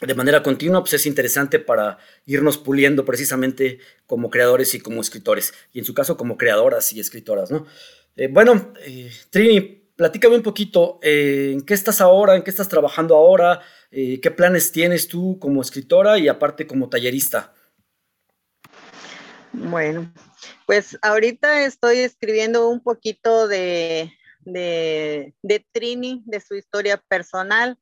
[0.00, 5.54] de manera continua, pues es interesante para irnos puliendo precisamente como creadores y como escritores,
[5.72, 7.66] y en su caso como creadoras y escritoras, ¿no?
[8.16, 9.60] Eh, bueno, eh, Trini,
[9.94, 12.34] platícame un poquito, eh, ¿en qué estás ahora?
[12.36, 13.60] ¿En qué estás trabajando ahora?
[13.90, 17.52] ¿Qué planes tienes tú como escritora y aparte como tallerista?
[19.52, 20.10] Bueno,
[20.66, 24.12] pues ahorita estoy escribiendo un poquito de,
[24.44, 27.78] de, Trini, de su historia personal.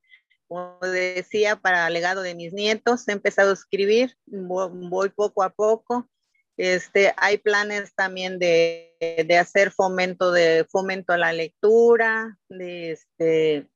[0.48, 6.08] Como decía, para legado de mis nietos, he empezado a escribir, voy poco a poco.
[6.56, 8.96] Este, hay planes también de,
[9.40, 13.66] hacer fomento de fomento a la lectura, de este,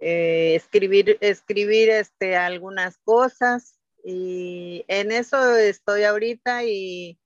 [0.00, 3.78] eh, escribir, escribir este, algunas cosas.
[4.04, 7.18] Y en eso estoy ahorita y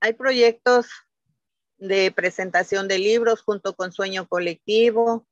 [0.00, 0.86] hay proyectos
[1.78, 5.26] de presentación de libros junto con Sueño Colectivo,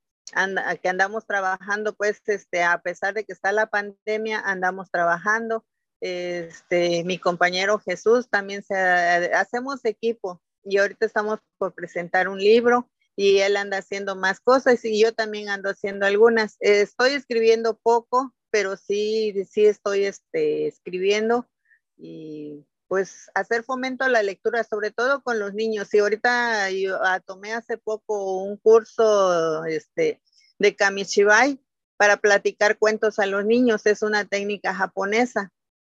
[0.83, 5.65] que andamos trabajando, pues, este, a pesar de que está la pandemia, andamos trabajando
[6.01, 12.89] este, mi compañero Jesús también se, hacemos equipo y ahorita estamos por presentar un libro
[13.17, 16.57] y él anda haciendo más cosas y yo también ando haciendo algunas.
[16.61, 21.49] Estoy escribiendo poco, pero sí, sí estoy este, escribiendo
[21.97, 25.93] y pues hacer fomento a la lectura, sobre todo con los niños.
[25.93, 30.21] Y ahorita yo ah, tomé hace poco un curso este,
[30.59, 31.61] de Kamishibai
[31.97, 33.85] para platicar cuentos a los niños.
[33.85, 35.53] Es una técnica japonesa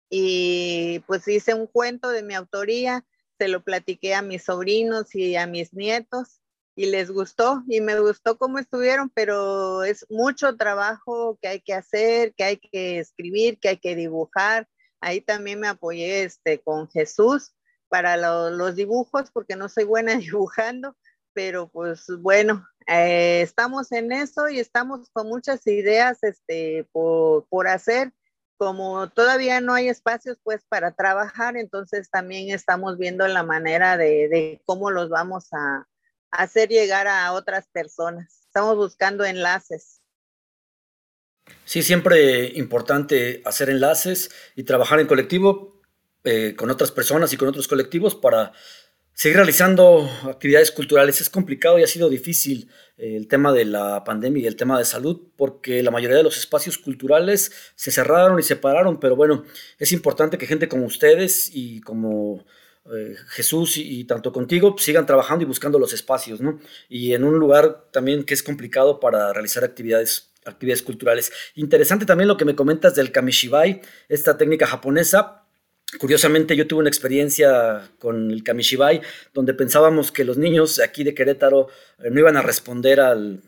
[0.10, 3.03] y pues hice un cuento de mi autoría,
[3.39, 6.39] se lo platiqué a mis sobrinos y a mis nietos
[6.75, 11.73] y les gustó y me gustó cómo estuvieron, pero es mucho trabajo que hay que
[11.73, 14.67] hacer, que hay que escribir, que hay que dibujar.
[15.04, 17.54] Ahí también me apoyé este, con Jesús
[17.89, 20.96] para los dibujos porque no soy buena dibujando,
[21.34, 27.68] pero pues bueno, eh, estamos en eso y estamos con muchas ideas este, por, por
[27.68, 28.13] hacer
[28.58, 34.62] como todavía no hay espacios pues para trabajar, entonces también estamos viendo la manera de,
[34.66, 35.88] cómo los vamos a,
[36.32, 38.39] hacer llegar a otras personas.
[38.46, 40.02] Estamos buscando enlaces.
[41.66, 45.74] Sí, siempre importante hacer enlaces y trabajar en colectivo.
[46.26, 48.54] eh, con otras personas y con otros colectivos para
[49.13, 51.22] seguir realizando actividades culturales.
[51.22, 54.78] Es complicado y ha sido difícil eh, el tema de la pandemia y el tema
[54.80, 59.16] de salud porque la mayoría de los espacios culturales se cerraron y se pararon, pero
[59.16, 59.44] bueno,
[59.80, 62.46] es importante que gente como ustedes y como
[62.94, 66.60] eh, Jesús y, tanto contigo sigan trabajando y buscando los espacios, ¿no?
[66.89, 71.32] Y en un lugar también que es complicado para realizar actividades actividades culturales.
[71.56, 75.43] Interesante también lo que me comentas del kamishibai, esta técnica japonesa,
[75.99, 79.01] Curiosamente yo tuve una experiencia con el Kamishibai
[79.34, 81.67] donde pensábamos que los niños aquí de Querétaro
[81.99, 83.41] eh, no iban a responder al,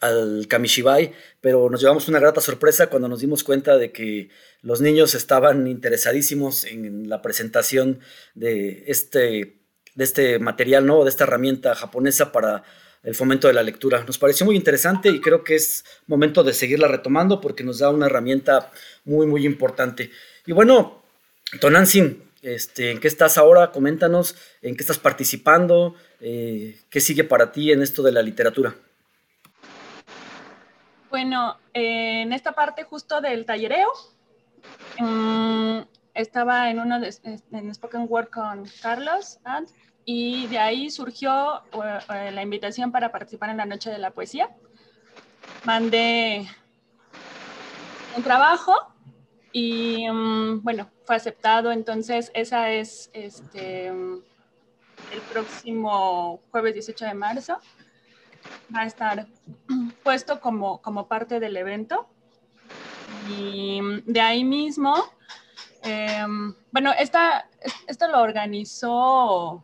[0.00, 4.30] al Kamishibai, pero nos llevamos una grata sorpresa cuando nos dimos cuenta de que
[4.62, 8.00] los niños estaban interesadísimos en la presentación
[8.34, 9.60] de este,
[9.94, 11.04] de este material, ¿no?
[11.04, 12.64] de esta herramienta japonesa para
[13.02, 14.04] el fomento de la lectura.
[14.04, 17.90] Nos pareció muy interesante y creo que es momento de seguirla retomando porque nos da
[17.90, 18.70] una herramienta
[19.04, 20.10] muy, muy importante.
[20.46, 21.02] Y bueno,
[21.60, 23.70] Tonantzin, este, ¿en qué estás ahora?
[23.70, 25.94] Coméntanos, ¿en qué estás participando?
[26.20, 28.74] Eh, ¿Qué sigue para ti en esto de la literatura?
[31.10, 33.88] Bueno, en esta parte justo del tallereo,
[34.98, 35.80] mm,
[36.14, 37.14] estaba en uno de
[37.52, 39.38] en Spoken Word con Carlos
[40.04, 44.50] y de ahí surgió eh, la invitación para participar en la Noche de la Poesía.
[45.64, 46.48] Mandé
[48.16, 48.74] un trabajo
[49.52, 57.58] y mm, bueno, fue aceptado, entonces esa es este, el próximo jueves 18 de marzo.
[58.74, 59.26] Va a estar
[60.02, 62.08] puesto como, como parte del evento.
[63.28, 64.96] Y de ahí mismo,
[65.82, 67.48] em, bueno, esta,
[67.86, 69.62] esto lo organizó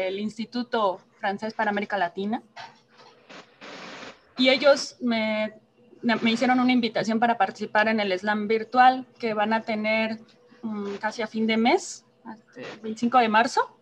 [0.00, 2.42] el Instituto Francés para América Latina.
[4.36, 5.62] Y ellos me
[6.02, 10.20] me hicieron una invitación para participar en el slam virtual que van a tener
[10.62, 13.78] mm, casi a fin de mes, este, 25 de marzo.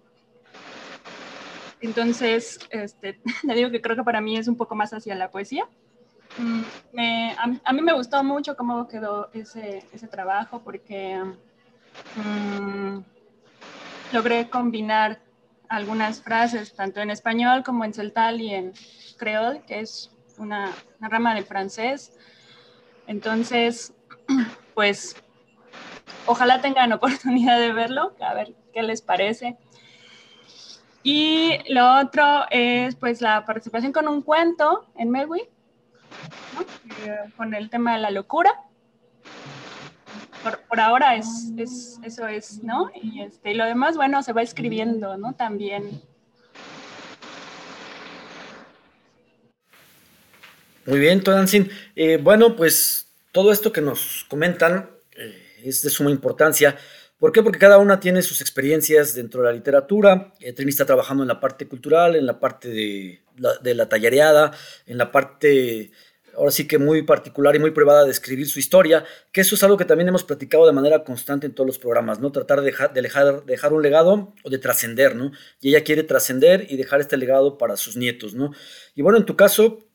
[1.81, 5.31] Entonces, este, le digo que creo que para mí es un poco más hacia la
[5.31, 5.67] poesía.
[6.39, 6.63] Mm,
[7.65, 11.21] a, mí me gustó mucho cómo quedó ese, ese trabajo porque
[12.17, 12.99] mm,
[14.13, 15.21] logré combinar
[15.71, 18.73] algunas frases, tanto en español como en celtal y en
[19.17, 22.13] creol, que es una, rama de francés.
[23.07, 23.95] Entonces,
[24.75, 25.17] pues
[26.27, 29.57] ojalá tengan oportunidad de verlo, a ver qué les parece.
[31.05, 35.41] Y lo otro es pues la participación con un cuento en Melwi,
[37.07, 38.51] eh, con el tema de la locura.
[40.43, 41.53] Por, ahora es,
[42.03, 42.91] eso es, ¿no?
[43.03, 45.35] Y, este, y lo demás, bueno, se va escribiendo, ¿no?
[45.35, 46.01] También
[50.87, 51.71] Muy bien, Tonantzin.
[51.95, 56.77] Eh, bueno, pues todo esto que nos comentan eh, es de suma importancia.
[57.19, 57.43] ¿Por qué?
[57.43, 60.33] Porque cada una tiene sus experiencias dentro de la literatura.
[60.41, 64.53] Eh, Trini está trabajando en la parte cultural, en la parte de la, tallereada,
[64.87, 65.93] en la parte,
[66.37, 69.63] ahora sí que muy particular y muy privada de escribir su historia, que eso es
[69.63, 72.33] algo que también hemos platicado de manera constante en todos los programas, ¿no?
[72.33, 75.33] Tratar de dejar, de dejar, dejar un legado o de trascender, ¿no?
[75.61, 78.53] Y ella quiere trascender y dejar este legado para sus nietos, ¿no?
[78.95, 79.87] Y bueno, en tu caso,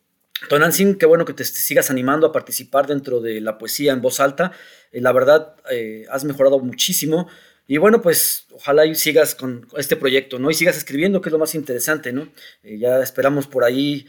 [0.50, 4.20] Tonantzin, qué bueno que te sigas animando a participar dentro de la poesía en voz
[4.20, 4.52] alta.
[4.92, 7.28] Eh, la verdad, eh, has mejorado muchísimo.
[7.68, 10.52] Y bueno, pues ojalá sigas con este proyecto, ¿no?
[10.52, 12.28] Y sigas escribiendo, que es lo más interesante, ¿no?
[12.64, 14.08] Eh, ya esperamos por ahí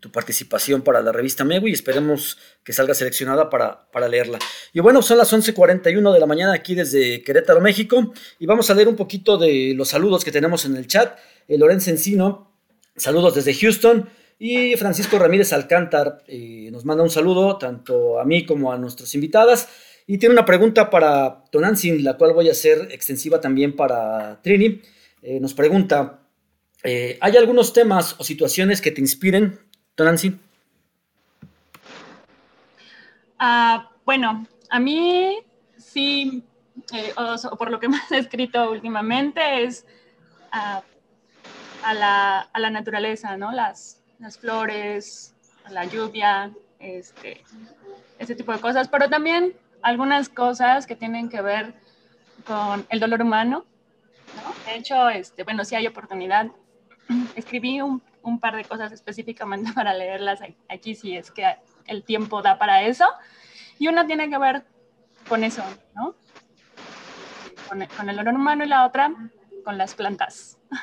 [0.00, 4.40] tu participación para la revista Megu y esperemos que salga seleccionada para, para leerla.
[4.72, 8.74] Y bueno, son las 11.41 de la mañana aquí desde Querétaro, México, y vamos a
[8.74, 11.16] leer un poquito de los saludos que tenemos en el chat.
[11.46, 12.50] Lorenzo Encino,
[12.96, 14.08] saludos desde Houston.
[14.38, 19.14] Y Francisco Ramírez Alcántar eh, nos manda un saludo tanto a mí como a nuestras
[19.14, 19.68] invitadas.
[20.06, 24.82] Y tiene una pregunta para Tonantzin, la cual voy a hacer extensiva también para Trini.
[25.22, 26.20] Eh, nos pregunta,
[26.82, 29.58] eh, ¿hay algunos temas o situaciones que te inspiren,
[29.94, 30.38] Tonantzin?
[33.38, 35.38] Ah, bueno, a mí
[35.78, 36.44] sí,
[37.16, 39.86] o, por lo que más he escrito últimamente, es
[40.52, 40.82] ah,
[41.82, 43.52] a, la, a la naturaleza, ¿no?
[43.52, 45.34] Las, las flores,
[45.70, 47.42] la lluvia, este,
[48.18, 49.54] ese tipo de cosas, pero también
[49.84, 51.74] algunas cosas que tienen que ver
[52.46, 53.66] con el dolor humano.
[54.66, 56.48] De hecho, este, bueno, si hay oportunidad,
[57.36, 61.56] escribí un, un, par de cosas específicamente para leerlas aquí, si es que
[61.86, 63.04] el tiempo da para eso.
[63.78, 64.64] Y una tiene que ver
[65.28, 65.62] con eso,
[65.94, 66.14] ¿no?
[67.68, 69.12] Con, con el dolor humano y la otra
[69.64, 70.58] con las plantas.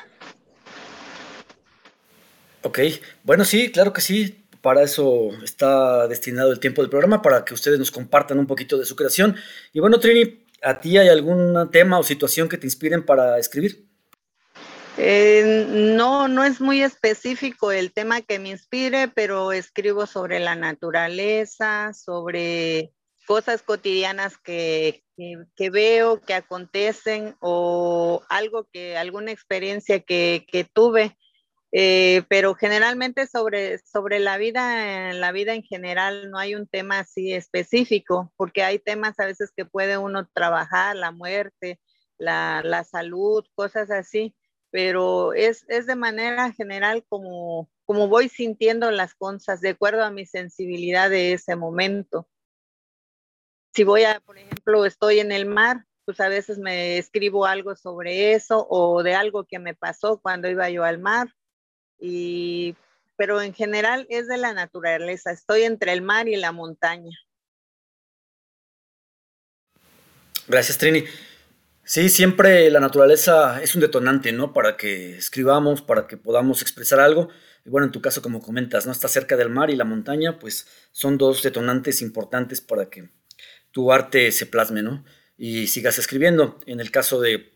[2.64, 2.78] Ok,
[3.24, 4.41] bueno, sí, claro que sí.
[4.62, 8.78] Para eso está destinado el tiempo del programa, para que ustedes nos compartan un poquito
[8.78, 9.36] de su creación.
[9.72, 13.84] Y bueno, Trini, ¿A ti hay algún tema o situación que te inspiren para escribir?
[14.96, 20.54] Eh, no, no es muy específico el tema que me inspire, pero escribo sobre la
[20.54, 22.92] naturaleza, sobre
[23.26, 25.02] cosas cotidianas que,
[25.56, 31.16] que, veo, que acontecen o algo que, alguna experiencia que, que tuve.
[31.74, 36.98] Eh, pero generalmente sobre, sobre la vida, la vida en general no hay un tema
[36.98, 41.80] así específico, porque hay temas a veces que puede uno trabajar, la muerte,
[42.18, 44.36] la, la salud, cosas así,
[44.70, 50.10] pero es, es, de manera general como, como voy sintiendo las cosas de acuerdo a
[50.10, 52.28] mi sensibilidad de ese momento.
[53.74, 57.76] Si voy a, por ejemplo, estoy en el mar, pues a veces me escribo algo
[57.76, 61.32] sobre eso o de algo que me pasó cuando iba yo al mar
[62.02, 62.74] y,
[63.16, 65.30] pero en general es de la naturaleza.
[65.30, 67.16] Estoy entre el mar y la montaña.
[70.48, 71.04] Gracias, Trini.
[71.84, 74.52] Sí, siempre la naturaleza es un detonante, ¿no?
[74.52, 77.28] Para que escribamos, para que podamos expresar algo.
[77.64, 78.92] Y bueno, en tu caso, como comentas, ¿no?
[78.92, 83.10] Está cerca del mar y la montaña, pues son dos detonantes importantes para que
[83.70, 85.04] tu arte se plasme, ¿no?
[85.36, 86.58] Y sigas escribiendo.
[86.66, 87.51] En el caso de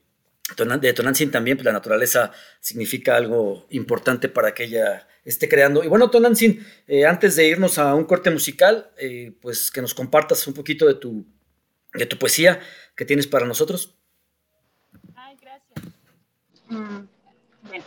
[0.55, 2.31] de Tonantzin también, pues la naturaleza
[2.61, 5.83] significa algo importante para que ella esté creando.
[5.83, 9.93] Y bueno, Tonantzin, eh, antes de irnos a un corte musical, eh, pues que nos
[9.93, 11.27] compartas un poquito de tu,
[11.93, 12.61] de tu poesía
[12.95, 13.97] que tienes para nosotros.
[15.17, 15.95] Ay, gracias.
[16.69, 17.07] Mm,
[17.67, 17.85] bueno.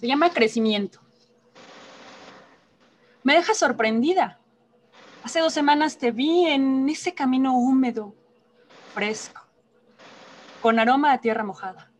[0.00, 1.00] Se llama Crecimiento.
[3.22, 4.40] Me deja sorprendida.
[5.22, 8.14] Hace dos semanas te vi en ese camino húmedo,
[8.94, 9.45] fresco
[10.66, 11.92] con aroma a tierra mojada.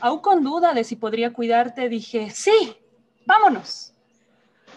[0.00, 2.76] Aún con duda de si podría cuidarte, dije, sí,
[3.24, 3.94] vámonos.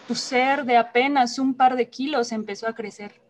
[0.06, 3.20] Tu ser de apenas un par de kilos empezó a crecer.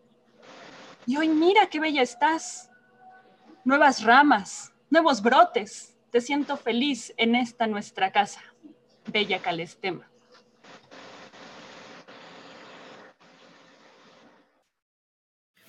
[1.07, 2.69] Y hoy mira qué bella estás.
[3.65, 5.97] Nuevas ramas, nuevos brotes.
[6.11, 8.41] Te siento feliz en esta nuestra casa.
[9.07, 10.07] Bella Calestema.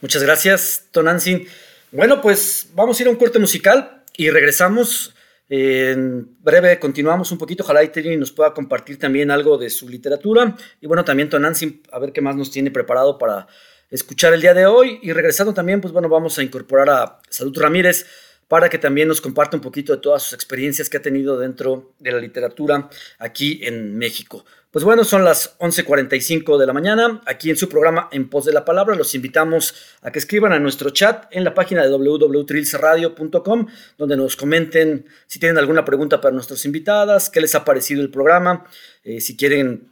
[0.02, 1.48] Muchas gracias, Tonantzin.
[1.92, 5.14] Bueno, pues vamos a ir a un corte musical y regresamos.
[5.50, 7.64] En breve continuamos un poquito.
[7.64, 10.56] Ojalá Iteri nos pueda compartir también algo de su literatura.
[10.80, 13.46] Y bueno, también Tonantzin, a ver qué más nos tiene preparado para
[13.90, 15.00] escuchar el día de hoy.
[15.02, 18.06] Y regresando también, pues bueno, vamos a incorporar a Salud Ramírez
[18.52, 21.94] para que también nos comparta un poquito de todas sus experiencias que ha tenido dentro
[21.98, 24.44] de la literatura aquí en México.
[24.70, 27.22] Pues bueno, son las 11:45 de la mañana.
[27.24, 30.58] Aquí en su programa En Pos de la Palabra los invitamos a que escriban a
[30.58, 36.34] nuestro chat en la página de www.trilsradio.com, donde nos comenten si tienen alguna pregunta para
[36.34, 38.66] nuestras invitadas, qué les ha parecido el programa,
[39.02, 39.91] eh, si quieren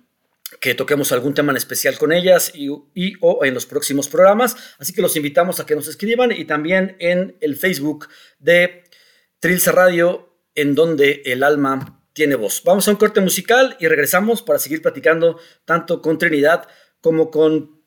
[0.58, 2.68] que toquemos algún tema en especial con ellas y,
[3.20, 4.56] o en los próximos programas.
[4.78, 8.84] Así que los invitamos a que nos escriban y también en el Facebook de
[9.38, 12.62] Trilce Radio, en donde el alma tiene voz.
[12.64, 16.68] Vamos a un corte musical y regresamos para seguir platicando tanto con Trinidad
[17.00, 17.80] como con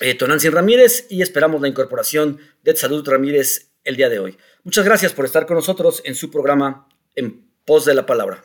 [0.00, 0.16] eh,
[0.50, 4.38] Ramírez y esperamos la incorporación de Salud Ramírez el día de hoy.
[4.62, 8.44] Muchas gracias por estar con nosotros en su programa En Pos de la Palabra.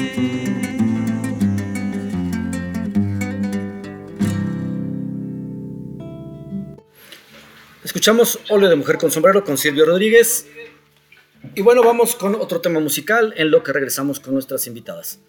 [7.91, 10.47] Escuchamos Óleo de Mujer con Sombrero con Silvio Rodríguez.
[11.55, 15.19] Y bueno, vamos con otro tema musical en lo que regresamos con nuestras invitadas.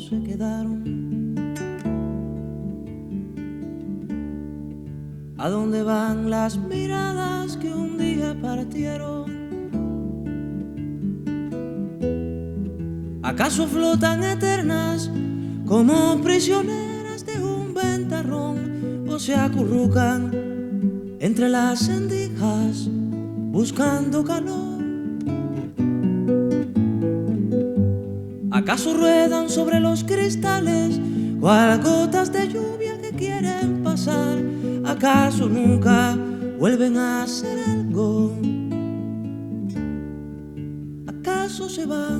[0.00, 1.34] Se quedaron?
[5.36, 9.30] ¿A dónde van las miradas que un día partieron?
[13.22, 15.10] ¿Acaso flotan eternas
[15.66, 20.30] como prisioneras de un ventarrón o se acurrucan
[21.20, 22.88] entre las endijas
[23.52, 24.59] buscando calor?
[28.70, 31.00] ¿Acaso ruedan sobre los cristales
[31.40, 34.38] cual gotas de lluvia que quieren pasar?
[34.86, 36.16] ¿Acaso nunca
[36.56, 38.32] vuelven a hacer algo?
[41.08, 42.19] ¿Acaso se van?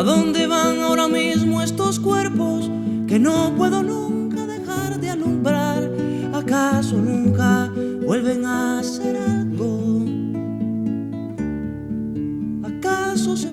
[0.00, 2.70] ¿A dónde van ahora mismo estos cuerpos
[3.06, 5.90] que no puedo nunca dejar de alumbrar?
[6.32, 7.70] ¿Acaso nunca
[8.00, 10.06] vuelven a ser algo?
[12.66, 13.52] ¿Acaso se...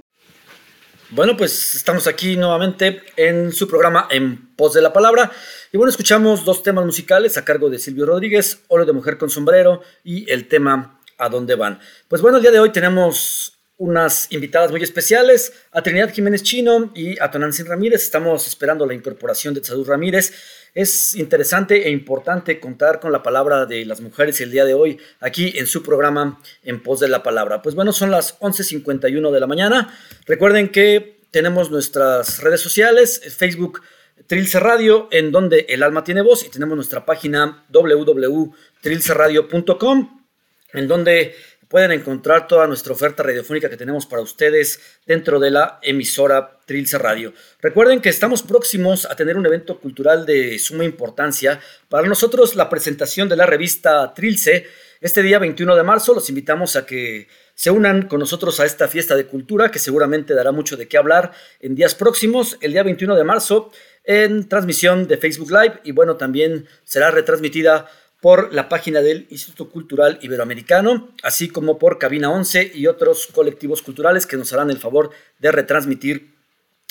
[1.09, 5.29] Bueno, pues estamos aquí nuevamente en su programa En Pos de la Palabra.
[5.73, 9.29] Y bueno, escuchamos dos temas musicales a cargo de Silvio Rodríguez, Oro de Mujer con
[9.29, 11.79] Sombrero y el tema ¿A dónde van?
[12.07, 16.91] Pues bueno, el día de hoy tenemos unas invitadas muy especiales, a Trinidad Jiménez Chino
[16.95, 18.03] y a Tonantzin Ramírez.
[18.03, 20.33] Estamos esperando la incorporación de Tzadú Ramírez.
[20.73, 24.99] Es interesante e importante contar con la palabra de las mujeres el día de hoy
[25.19, 27.61] aquí en su programa En Pos de la Palabra.
[27.61, 29.93] Pues bueno, son las 11.51 de la mañana.
[30.25, 33.81] Recuerden que tenemos nuestras redes sociales, Facebook
[34.25, 40.25] Trilce Radio, en donde el alma tiene voz, y tenemos nuestra página www.trilceradio.com,
[40.73, 41.35] en donde
[41.67, 46.97] pueden encontrar toda nuestra oferta radiofónica que tenemos para ustedes dentro de la emisora Trilce
[46.97, 47.33] Radio.
[47.61, 51.59] Recuerden que estamos próximos a tener un evento cultural de suma importancia.
[51.89, 54.65] Para nosotros, la presentación de la revista Trilce.
[54.99, 58.87] Este día 21 de marzo los invitamos a que se unan con nosotros a esta
[58.87, 62.57] fiesta de cultura que seguramente dará mucho de qué hablar en días próximos.
[62.61, 63.71] El día 21 de marzo
[64.03, 67.87] en transmisión de Facebook Live y bueno, también será retransmitida
[68.21, 73.81] por la página del Instituto Cultural Iberoamericano, así como por Cabina 11 y otros colectivos
[73.81, 76.37] culturales que nos harán el favor de retransmitir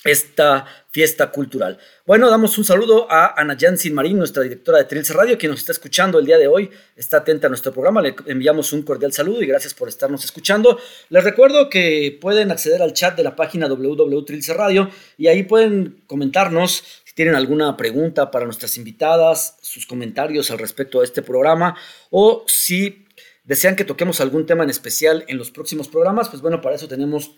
[0.05, 1.79] esta fiesta cultural.
[2.07, 5.59] Bueno, damos un saludo a Ana Jansin Marín, nuestra directora de Trilce Radio, que nos
[5.59, 9.13] está escuchando el día de hoy, está atenta a nuestro programa, le enviamos un cordial
[9.13, 10.79] saludo y gracias por estarnos escuchando.
[11.11, 16.03] Les recuerdo que pueden acceder al chat de la página www.trilce Radio y ahí pueden
[16.07, 21.75] comentarnos tienen alguna pregunta para nuestras invitadas, sus comentarios al respecto de este programa
[22.11, 23.07] o si
[23.43, 26.89] desean que toquemos algún tema en especial en los próximos programas, pues bueno, para eso
[26.89, 27.31] tenemos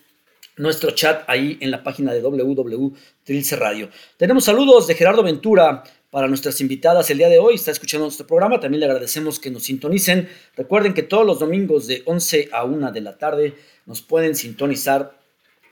[0.57, 3.89] nuestro chat ahí en la página de www.trilce Radio.
[4.17, 7.55] Tenemos saludos de Gerardo Ventura para nuestras invitadas el día de hoy.
[7.55, 8.59] Está escuchando nuestro programa.
[8.59, 10.27] También le agradecemos que nos sintonicen.
[10.57, 13.55] Recuerden que todos los domingos de 11 a 1 de la tarde
[13.85, 15.17] nos pueden sintonizar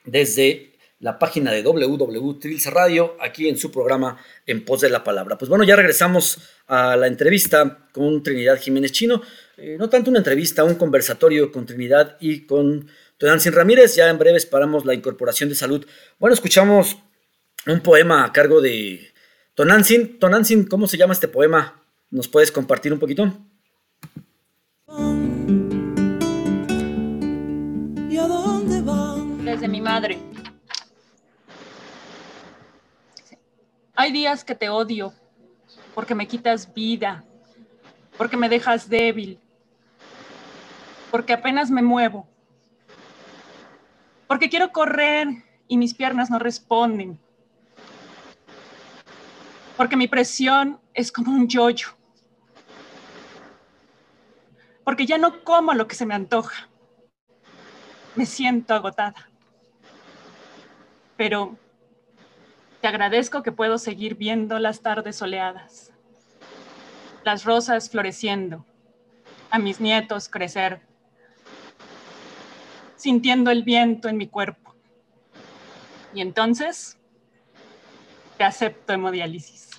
[0.06, 5.38] desde la página de www.trilce Radio, aquí en su programa En Pos de la Palabra.
[5.38, 9.22] Pues bueno, ya regresamos a la entrevista con Trinidad Jiménez Chino.
[9.58, 12.88] Eh, no tanto una entrevista, un conversatorio con Trinidad y con
[13.18, 15.86] Tonantzin Ramírez, ya en breve esperamos la incorporación de salud.
[16.20, 16.98] Bueno, escuchamos
[17.68, 19.12] un poema a cargo de
[19.54, 20.20] Tonantzin.
[20.20, 21.84] Tonantzin, ¿cómo se llama este poema?
[22.10, 23.38] ¿Nos puedes compartir un poquito?
[28.10, 29.46] ¿Y a dónde van?
[29.46, 30.18] Desde mi madre.
[33.98, 35.14] Hay días que te odio
[35.94, 37.26] porque me quitas vida,
[38.18, 39.40] porque me dejas débil,
[41.12, 42.26] porque apenas me muevo
[44.28, 45.30] porque quiero correr
[45.68, 47.18] y mis piernas no responden,
[49.76, 51.88] porque mi presión es como un yoyo,
[54.84, 56.68] porque ya no como lo que se me antoja,
[58.16, 59.30] me siento agotada,
[61.16, 61.58] pero
[62.82, 65.92] te agradezco que puedo seguir viendo las tardes soleadas,
[67.24, 68.66] las rosas floreciendo,
[69.50, 70.88] a mis nietos crecer
[72.98, 74.76] sintiendo el viento en mi cuerpo.
[76.14, 76.98] Y entonces
[78.38, 79.70] te acepto hemodiálisis.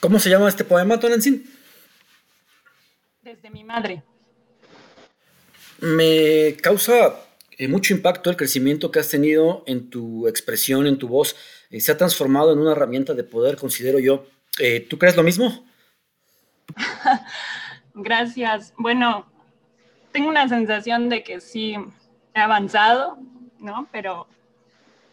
[0.00, 1.44] ¿Cómo se llama este poema, Tonantzin?
[3.20, 4.04] Desde mi madre.
[5.80, 7.20] Me causa
[7.56, 11.36] eh, mucho impacto el crecimiento que has tenido en tu expresión, en tu voz.
[11.70, 14.26] Se ha transformado en una herramienta de poder, considero yo.
[14.58, 15.64] Eh, ¿Tú crees lo mismo?
[17.94, 18.72] Gracias.
[18.76, 19.26] Bueno,
[20.12, 21.76] tengo una sensación de que sí
[22.34, 23.18] he avanzado,
[23.58, 23.88] ¿no?
[23.92, 24.26] Pero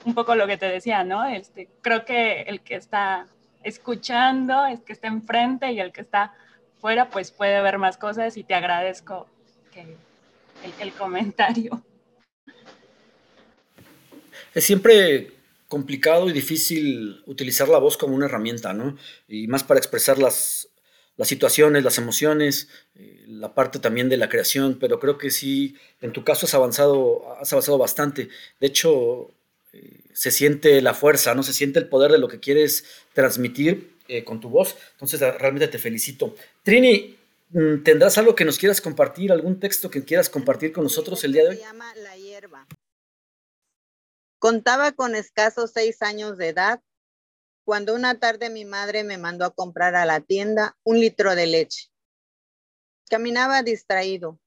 [0.03, 1.25] un poco lo que te decía, ¿no?
[1.25, 3.27] Este, creo que el que está
[3.63, 6.33] escuchando, el que está enfrente y el que está
[6.79, 9.27] fuera, pues puede ver más cosas y te agradezco
[10.79, 11.83] el, comentario.
[14.53, 15.31] Es siempre
[15.67, 18.97] complicado y difícil utilizar la voz como una herramienta, ¿no?
[19.27, 20.69] Y más para expresar las,
[21.17, 25.75] las situaciones, las emociones, eh, la parte también de la creación, pero creo que sí,
[26.01, 28.29] en tu caso has avanzado, has avanzado bastante.
[28.59, 29.31] De hecho,
[29.73, 31.43] eh, se siente la fuerza, ¿no?
[31.43, 34.75] Se siente el poder de lo que quieres transmitir eh, con tu voz.
[34.93, 36.35] Entonces, realmente te felicito.
[36.63, 37.17] Trini,
[37.83, 41.43] ¿tendrás algo que nos quieras compartir, algún texto que quieras compartir con nosotros el día
[41.43, 41.55] de hoy?
[41.55, 42.67] Se llama La hierba.
[44.39, 46.81] Contaba con escasos seis años de edad
[47.63, 51.47] cuando una tarde mi madre me mandó a comprar a la tienda un litro de
[51.47, 51.89] leche.
[53.09, 54.39] Caminaba distraído,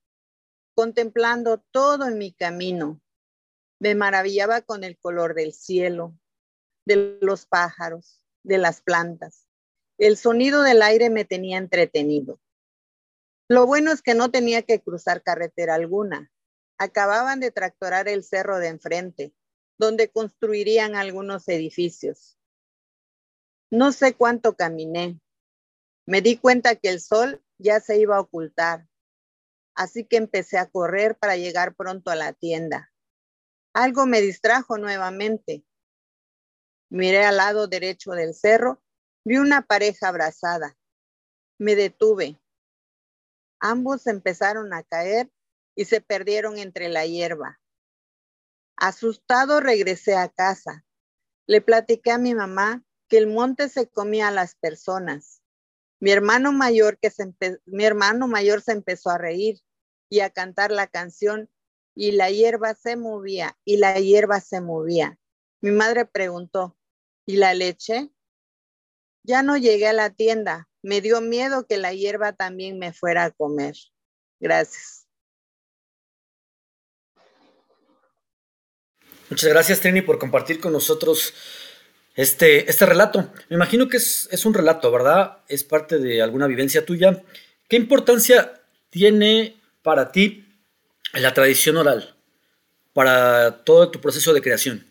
[0.74, 3.00] contemplando todo en mi camino.
[3.80, 6.14] Me maravillaba con el color del cielo,
[6.84, 9.46] de los pájaros, de las plantas.
[9.96, 12.38] El sonido del aire me tenía entretenido.
[13.49, 16.30] Lo bueno es que no tenía que cruzar carretera alguna.
[16.76, 19.34] Acababan de tractorar el cerro de enfrente,
[19.78, 22.38] donde construirían algunos edificios.
[23.70, 25.18] No sé cuánto caminé.
[26.07, 28.86] Me di cuenta que el sol ya se iba a ocultar,
[29.74, 32.92] así que empecé a correr para llegar pronto a la tienda.
[33.74, 35.64] Algo me distrajo nuevamente.
[36.90, 38.82] Miré al lado derecho del cerro,
[39.24, 40.76] vi una pareja abrazada.
[41.59, 42.40] Me detuve.
[43.61, 45.30] Ambos empezaron a caer
[45.74, 47.61] y se perdieron entre la hierba.
[48.76, 50.84] Asustado regresé a casa.
[51.46, 55.42] Le platiqué a mi mamá que el monte se comía a las personas.
[56.00, 57.34] Mi hermano mayor, que se
[57.66, 59.59] mi hermano mayor se empezó a reír
[60.09, 61.50] y a cantar la canción
[61.94, 65.18] y la hierba se movía y la hierba se movía.
[65.61, 66.76] Mi madre preguntó,
[67.26, 68.11] ¿y la leche?
[69.24, 70.67] Ya no llegué a la tienda.
[70.82, 73.74] Me dio miedo que la hierba también me fuera a comer.
[74.40, 75.06] Gracias.
[79.30, 81.34] Muchas gracias, Trini, por compartir con nosotros
[82.18, 83.30] este, este relato.
[83.48, 85.38] Me imagino que es, un relato, ¿verdad?
[85.48, 87.22] Es parte de alguna vivencia tuya.
[87.68, 88.60] ¿Qué importancia
[88.90, 90.46] tiene para ti
[91.12, 92.16] la tradición oral
[92.94, 94.88] para todo tu proceso de creación?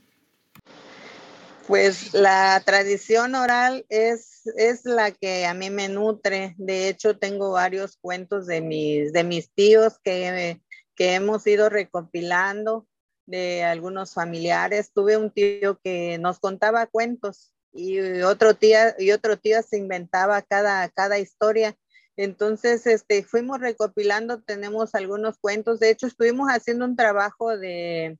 [1.67, 6.55] Pues la tradición oral es, es la que a mí me nutre.
[6.57, 10.61] De hecho, tengo varios cuentos de mis, de mis tíos que,
[10.95, 12.87] que hemos ido recopilando
[13.25, 14.93] de algunos familiares.
[14.93, 20.41] Tuve un tío que nos contaba cuentos y otro tío, y otro tío se inventaba
[20.43, 21.77] cada, cada historia.
[22.15, 25.81] Entonces, este, fuimos recopilando, tenemos algunos cuentos.
[25.81, 28.17] De hecho, estuvimos haciendo un trabajo de,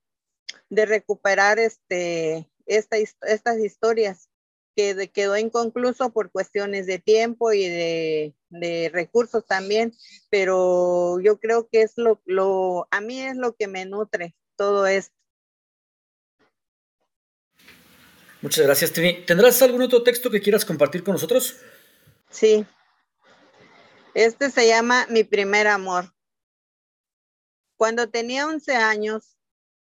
[0.70, 4.30] de recuperar este, estas historias
[4.78, 9.92] que quedó inconcluso por cuestiones de tiempo y de, de, recursos también,
[10.30, 14.86] pero yo creo que es lo, lo, a mí es lo que me nutre todo
[14.86, 15.16] esto.
[18.44, 19.26] Muchas gracias, Trini.
[19.26, 21.58] ¿Tendrás algún otro texto que quieras compartir con nosotros?
[22.30, 22.64] Sí.
[24.14, 26.14] Este se llama Mi primer amor.
[27.78, 29.38] Cuando tenía 11 años,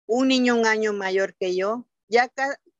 [0.05, 2.31] un niño un año mayor que yo, ya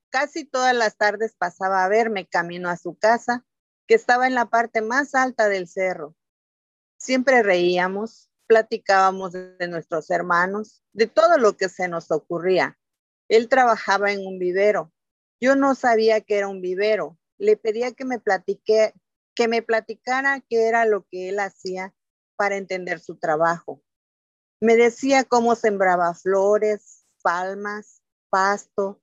[0.10, 3.46] casi todas las tardes pasaba a verme camino a su casa,
[3.88, 6.16] que estaba en la parte más alta del cerro.
[6.98, 12.78] Siempre reíamos, platicábamos de nuestros hermanos, de todo lo que se nos ocurría.
[13.28, 14.92] Él trabajaba en un vivero.
[15.40, 17.18] Yo no sabía que era un vivero.
[17.38, 18.94] Le pedía que me platique,
[19.36, 21.94] que me platicara qué era lo que él hacía
[22.36, 23.84] para entender su trabajo.
[24.62, 29.02] Me decía cómo sembraba flores, palmas, pasto,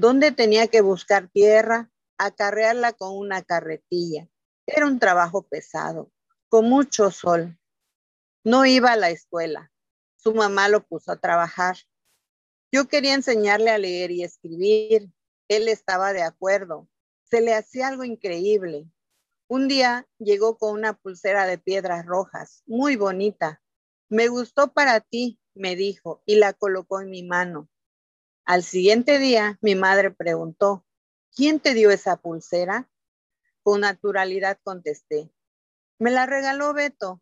[0.00, 4.28] dónde tenía que buscar tierra, acarrearla con una carretilla.
[4.66, 6.12] Era un trabajo pesado,
[6.48, 7.58] con mucho sol.
[8.44, 9.72] No iba a la escuela.
[10.16, 11.76] Su mamá lo puso a trabajar.
[12.70, 15.10] Yo quería enseñarle a leer y escribir.
[15.48, 16.88] Él estaba de acuerdo.
[17.24, 18.90] Se le hacía algo increíble.
[19.48, 23.62] Un día llegó con una pulsera de piedras rojas, muy bonita.
[24.08, 27.68] Me gustó para ti, me dijo, y la colocó en mi mano.
[28.46, 30.86] Al siguiente día, mi madre preguntó,
[31.34, 32.88] ¿quién te dio esa pulsera?
[33.64, 35.32] Con naturalidad contesté,
[35.98, 37.20] me la regaló Beto.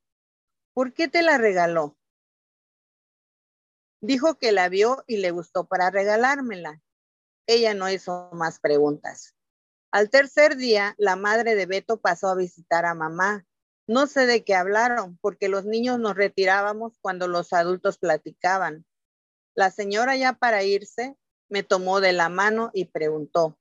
[0.75, 1.97] ¿Por qué te la regaló?
[4.03, 6.83] Dijo que la vio y le gustó para regalármela.
[7.47, 9.35] Ella no hizo más preguntas.
[9.93, 13.47] Al tercer día, la madre de Beto pasó a visitar a mamá.
[13.87, 18.85] No sé de qué hablaron, porque los niños nos retirábamos cuando los adultos platicaban.
[19.55, 21.17] La señora ya para irse
[21.49, 23.59] me tomó de la mano y preguntó,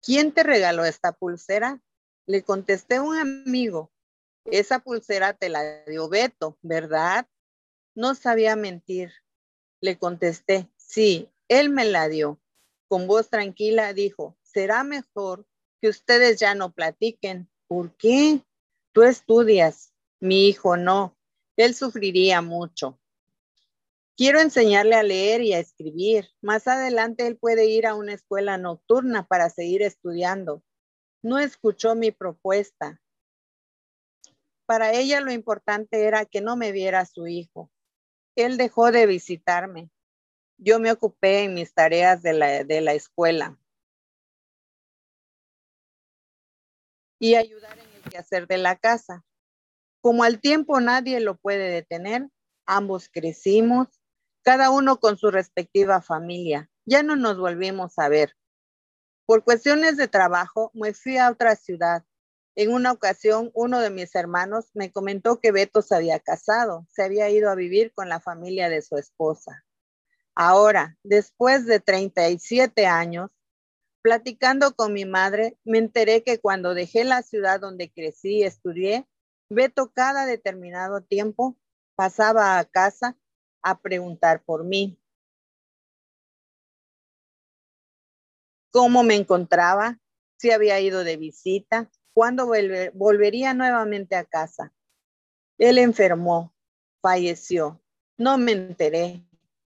[0.00, 1.82] ¿quién te regaló esta pulsera?
[2.26, 3.92] Le contesté un amigo.
[4.44, 7.26] Esa pulsera te la dio Beto, ¿verdad?
[7.94, 9.12] No sabía mentir.
[9.80, 12.40] Le contesté, sí, él me la dio.
[12.88, 15.46] Con voz tranquila dijo, será mejor
[15.80, 17.50] que ustedes ya no platiquen.
[17.66, 18.42] ¿Por qué?
[18.92, 21.16] Tú estudias, mi hijo no.
[21.56, 23.00] Él sufriría mucho.
[24.16, 26.28] Quiero enseñarle a leer y a escribir.
[26.40, 30.62] Más adelante él puede ir a una escuela nocturna para seguir estudiando.
[31.20, 33.00] No escuchó mi propuesta.
[34.66, 37.72] Para ella lo importante era que no me viera su hijo.
[38.36, 39.90] Él dejó de visitarme.
[40.58, 43.58] Yo me ocupé en mis tareas de la, de la escuela
[47.18, 49.24] y ayudar en el quehacer de la casa.
[50.00, 52.28] Como al tiempo nadie lo puede detener,
[52.66, 53.88] ambos crecimos
[54.44, 56.70] cada uno con su respectiva familia.
[56.84, 58.36] Ya no nos volvimos a ver.
[59.26, 62.04] Por cuestiones de trabajo, me fui a otra ciudad.
[62.54, 67.02] En una ocasión, uno de mis hermanos me comentó que Beto se había casado, se
[67.02, 69.64] había ido a vivir con la familia de su esposa.
[70.34, 73.30] Ahora, después de 37 años,
[74.02, 79.08] platicando con mi madre, me enteré que cuando dejé la ciudad donde crecí y estudié,
[79.48, 81.56] Beto cada determinado tiempo
[81.96, 83.16] pasaba a casa
[83.64, 84.96] a preguntar por mí.
[88.70, 89.98] ¿Cómo me encontraba?
[90.36, 92.46] Si había ido de visita, cuándo
[92.92, 94.72] volvería nuevamente a casa.
[95.58, 96.54] Él enfermó,
[97.00, 97.80] falleció.
[98.18, 99.24] No me enteré.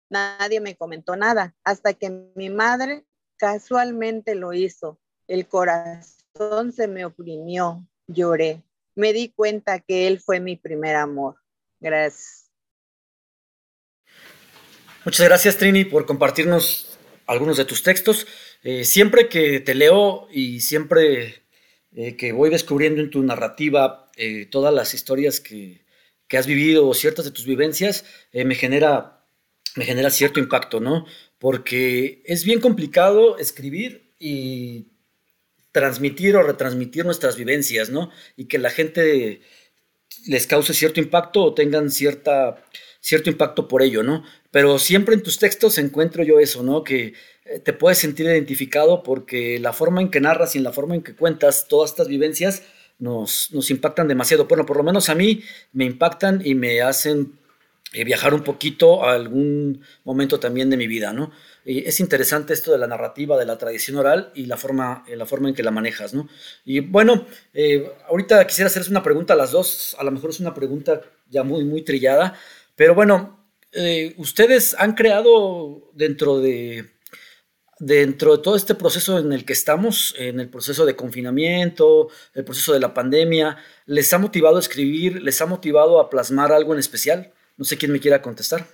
[0.09, 3.05] Nadie me comentó nada hasta que mi madre
[3.37, 4.99] casualmente lo hizo.
[5.27, 8.63] El corazón se me oprimió, lloré.
[8.95, 11.37] Me di cuenta que él fue mi primer amor.
[11.79, 12.48] Gracias.
[15.05, 18.27] Muchas gracias, Trini, por compartirnos algunos de tus textos.
[18.63, 21.43] Eh, siempre que te leo y siempre
[21.95, 25.87] eh, que voy descubriendo en tu narrativa eh, todas las historias que,
[26.37, 29.25] has vivido o ciertas de tus vivencias, me, genera,
[29.75, 31.07] me genera cierto impacto, ¿no?
[31.39, 34.89] Porque es bien complicado escribir y
[35.71, 38.11] transmitir o retransmitir nuestras vivencias, ¿no?
[38.37, 39.41] Y que la gente
[40.27, 42.63] les cause cierto impacto o tengan cierta
[43.01, 44.23] cierto impacto por ello, ¿no?
[44.51, 46.83] Pero siempre en tus textos encuentro yo eso, ¿no?
[46.83, 47.13] Que
[47.45, 50.95] eh, te puedes sentir identificado porque la forma en que narras y en la forma
[50.95, 52.63] en que cuentas todas estas vivencias
[52.97, 54.45] nos, nos impactan demasiado.
[54.45, 55.41] Bueno, por lo menos a mí
[55.71, 57.39] me impactan y me hacen
[57.93, 61.31] eh, viajar un poquito a algún momento también de mi vida, ¿no?
[61.65, 65.49] es interesante esto de la narrativa, de la tradición oral y la forma, la forma
[65.49, 66.27] en que la manejas, ¿no?
[66.65, 67.27] Y bueno,
[68.07, 71.43] ahorita quisiera hacerles una pregunta a las dos, a lo mejor es una pregunta ya
[71.43, 72.39] muy, muy trillada,
[72.79, 76.89] pero bueno, eh, ustedes han creado dentro de,
[77.77, 82.45] dentro de todo este proceso en el que estamos, en el proceso de confinamiento, el
[82.45, 85.21] proceso de la pandemia, ¿les ha motivado a escribir?
[85.21, 87.33] ¿Les ha motivado a plasmar algo en especial?
[87.57, 88.65] No sé quién me quiera contestar.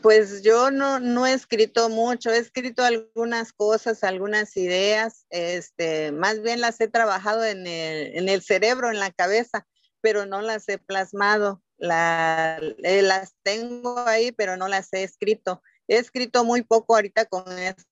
[0.00, 6.40] Pues yo no, no he escrito mucho, he escrito algunas cosas, algunas ideas, este, más
[6.40, 9.66] bien las he trabajado en el, en el cerebro, en la cabeza
[10.04, 11.62] pero no las he plasmado.
[11.84, 15.62] Eh, las tengo ahí, pero no las he escrito.
[15.88, 17.84] He escrito muy poco ahorita con esto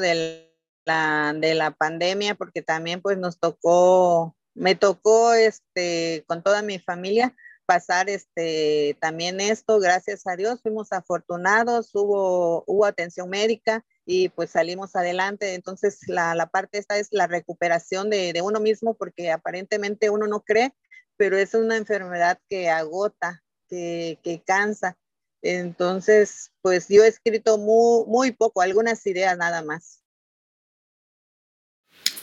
[0.00, 0.52] de
[0.84, 6.78] la, de la pandemia, porque también pues nos tocó, me tocó este, con toda mi
[6.78, 7.34] familia
[7.66, 14.50] pasar este, también esto, gracias a Dios, fuimos afortunados, hubo, hubo atención médica y pues
[14.50, 15.54] salimos adelante.
[15.54, 20.26] Entonces, la, la parte esta es la recuperación de, de, uno mismo, porque aparentemente uno
[20.26, 20.74] no cree,
[21.22, 24.98] pero es una enfermedad que agota, que, que cansa.
[25.40, 30.02] Entonces, pues yo he escrito muy, muy poco, algunas ideas nada más.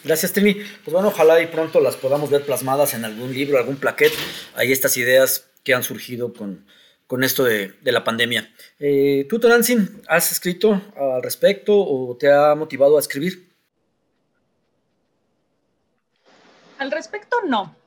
[0.03, 0.55] Gracias, Trini.
[0.83, 4.11] Pues bueno, ojalá y pronto las podamos ver plasmadas en algún libro, algún plaquet.
[4.55, 6.67] Hay estas ideas que han surgido con,
[7.07, 8.53] con esto de, la pandemia.
[8.79, 13.49] Eh, ¿Tú, Tonantzin, has escrito al respecto o te ha motivado a escribir?
[16.79, 17.78] Al respecto, no.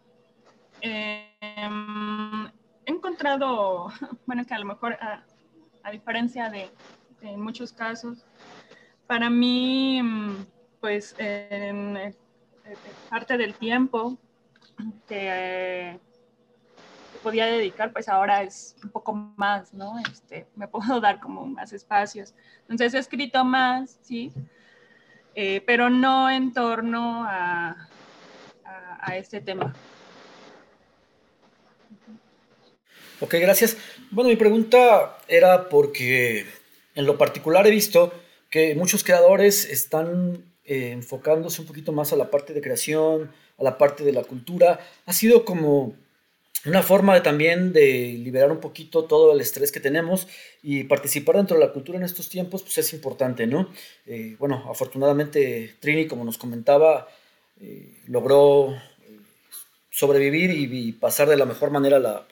[0.83, 2.47] Em,
[2.85, 3.89] he encontrado,
[4.26, 6.70] bueno, que a lo mejor, a, diferencia de,
[7.37, 8.24] muchos casos,
[9.07, 10.03] para mí,
[10.80, 12.14] pues, en,
[13.09, 14.18] parte del tiempo
[15.07, 16.01] que
[17.22, 19.99] podía dedicar, pues ahora es un poco más, ¿no?
[20.01, 22.35] Este, me puedo dar como más espacios.
[22.62, 24.33] Entonces he escrito más, sí,
[25.37, 27.89] eh, pero no en torno a,
[28.64, 29.72] a, este tema.
[33.23, 33.77] Ok, gracias.
[34.11, 36.45] Bueno, mi pregunta era porque
[36.97, 38.12] en lo particular he visto
[38.51, 43.62] que muchos creadores están eh, enfocándose un poquito más a la parte de creación, a
[43.62, 44.81] la parte de la cultura.
[45.07, 45.95] Ha sido como
[46.66, 50.27] una forma de, también de liberar un poquito todo el estrés que tenemos
[50.61, 53.68] y participar dentro de la cultura en estos tiempos, pues es importante, ¿no?
[54.05, 57.07] Eh, bueno, afortunadamente Trini, como nos comentaba,
[57.61, 58.75] eh, logró
[59.95, 62.26] sobrevivir y, pasar de la mejor manera la,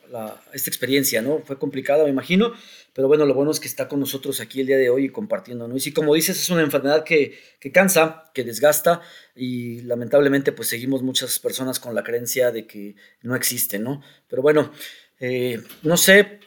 [0.55, 1.43] esta experiencia, ¿no?
[1.45, 2.55] Fue complicada, me imagino,
[2.95, 5.69] pero bueno, lo bueno es que está con nosotros aquí el día de hoy compartiendo,
[5.69, 5.77] ¿no?
[5.77, 9.03] Y si como dices, es una enfermedad que, que cansa, que desgasta
[9.37, 14.03] y lamentablemente pues seguimos muchas personas con la creencia de que no existe, ¿no?
[14.27, 14.73] Pero bueno,
[15.21, 16.41] eh, no sé,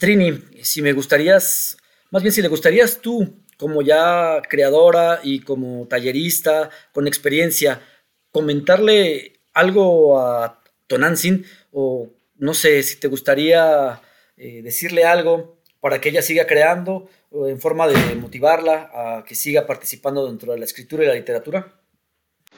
[0.00, 1.76] Trini, si me gustarías,
[2.10, 7.82] más bien si le gustarías tú, como ya creadora y como tallerista, con experiencia,
[8.30, 14.00] comentarle algo a Tonantzin o no sé si te gustaría
[14.36, 19.66] eh, decirle algo para que ella siga creando en forma de motivarla a que siga
[19.66, 21.80] participando dentro de la escritura y la literatura.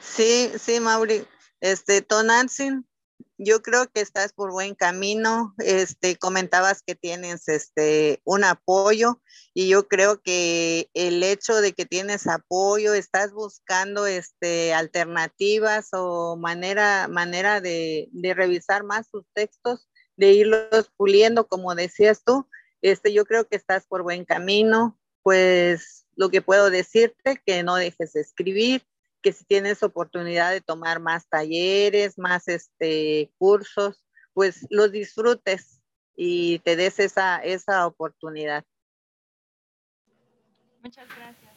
[0.01, 1.23] Sí, sí, Mauri.
[1.61, 2.85] Este, Tonantzin,
[3.39, 5.55] yo creo que estás por buen camino.
[5.59, 9.21] Este, comentabas que tienes este, un apoyo
[9.53, 16.35] y yo creo que el hecho de que tienes apoyo, estás buscando este, alternativas o
[16.35, 19.87] manera, manera de, revisar más tus textos,
[20.17, 22.45] de irlos puliendo, como decías tú.
[22.81, 24.99] Este, yo creo que estás por buen camino.
[25.23, 28.83] Pues lo que puedo decirte, que no dejes de escribir,
[29.21, 35.81] que si tienes oportunidad de tomar más talleres, más este, cursos, pues los disfrutes
[36.15, 38.63] y te des esa, esa oportunidad.
[40.81, 41.51] Muchas gracias.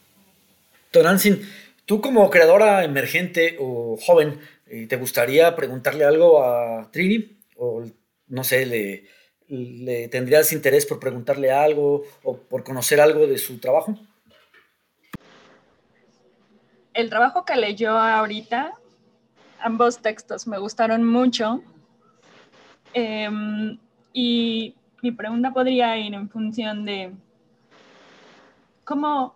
[0.91, 1.49] Tonantzin,
[1.87, 7.41] tú como creadora emergente o joven, eh, ¿te gustaría preguntarle algo a Trini?
[7.57, 7.85] O
[8.27, 9.07] no sé, le,
[9.49, 13.99] le tendrías interés por preguntarle algo o por conocer algo de su trabajo?
[16.95, 18.73] El trabajo que leyó ahorita,
[19.61, 21.63] ambos textos me gustaron mucho.
[22.95, 23.79] Em,
[24.13, 27.13] y mi pregunta podría ir en función de
[28.85, 29.35] cómo,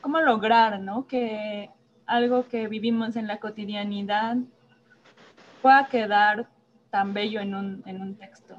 [0.00, 1.06] cómo lograr ¿no?
[1.06, 1.70] que
[2.06, 4.36] algo que vivimos en la cotidianidad
[5.60, 6.48] pueda quedar
[6.90, 8.56] tan bello en un, en un texto.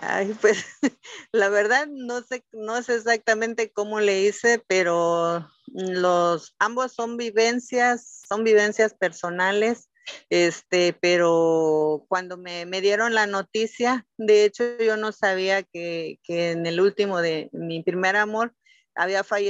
[0.00, 0.64] Ay, pues
[1.32, 8.22] la verdad no sé, no sé exactamente cómo le hice, pero los ambos son vivencias,
[8.28, 9.90] son vivencias personales.
[10.30, 16.52] Este, pero cuando me, me dieron la noticia, de hecho yo no sabía que, que
[16.52, 18.54] en el último de mi primer amor
[18.94, 19.46] había fallecido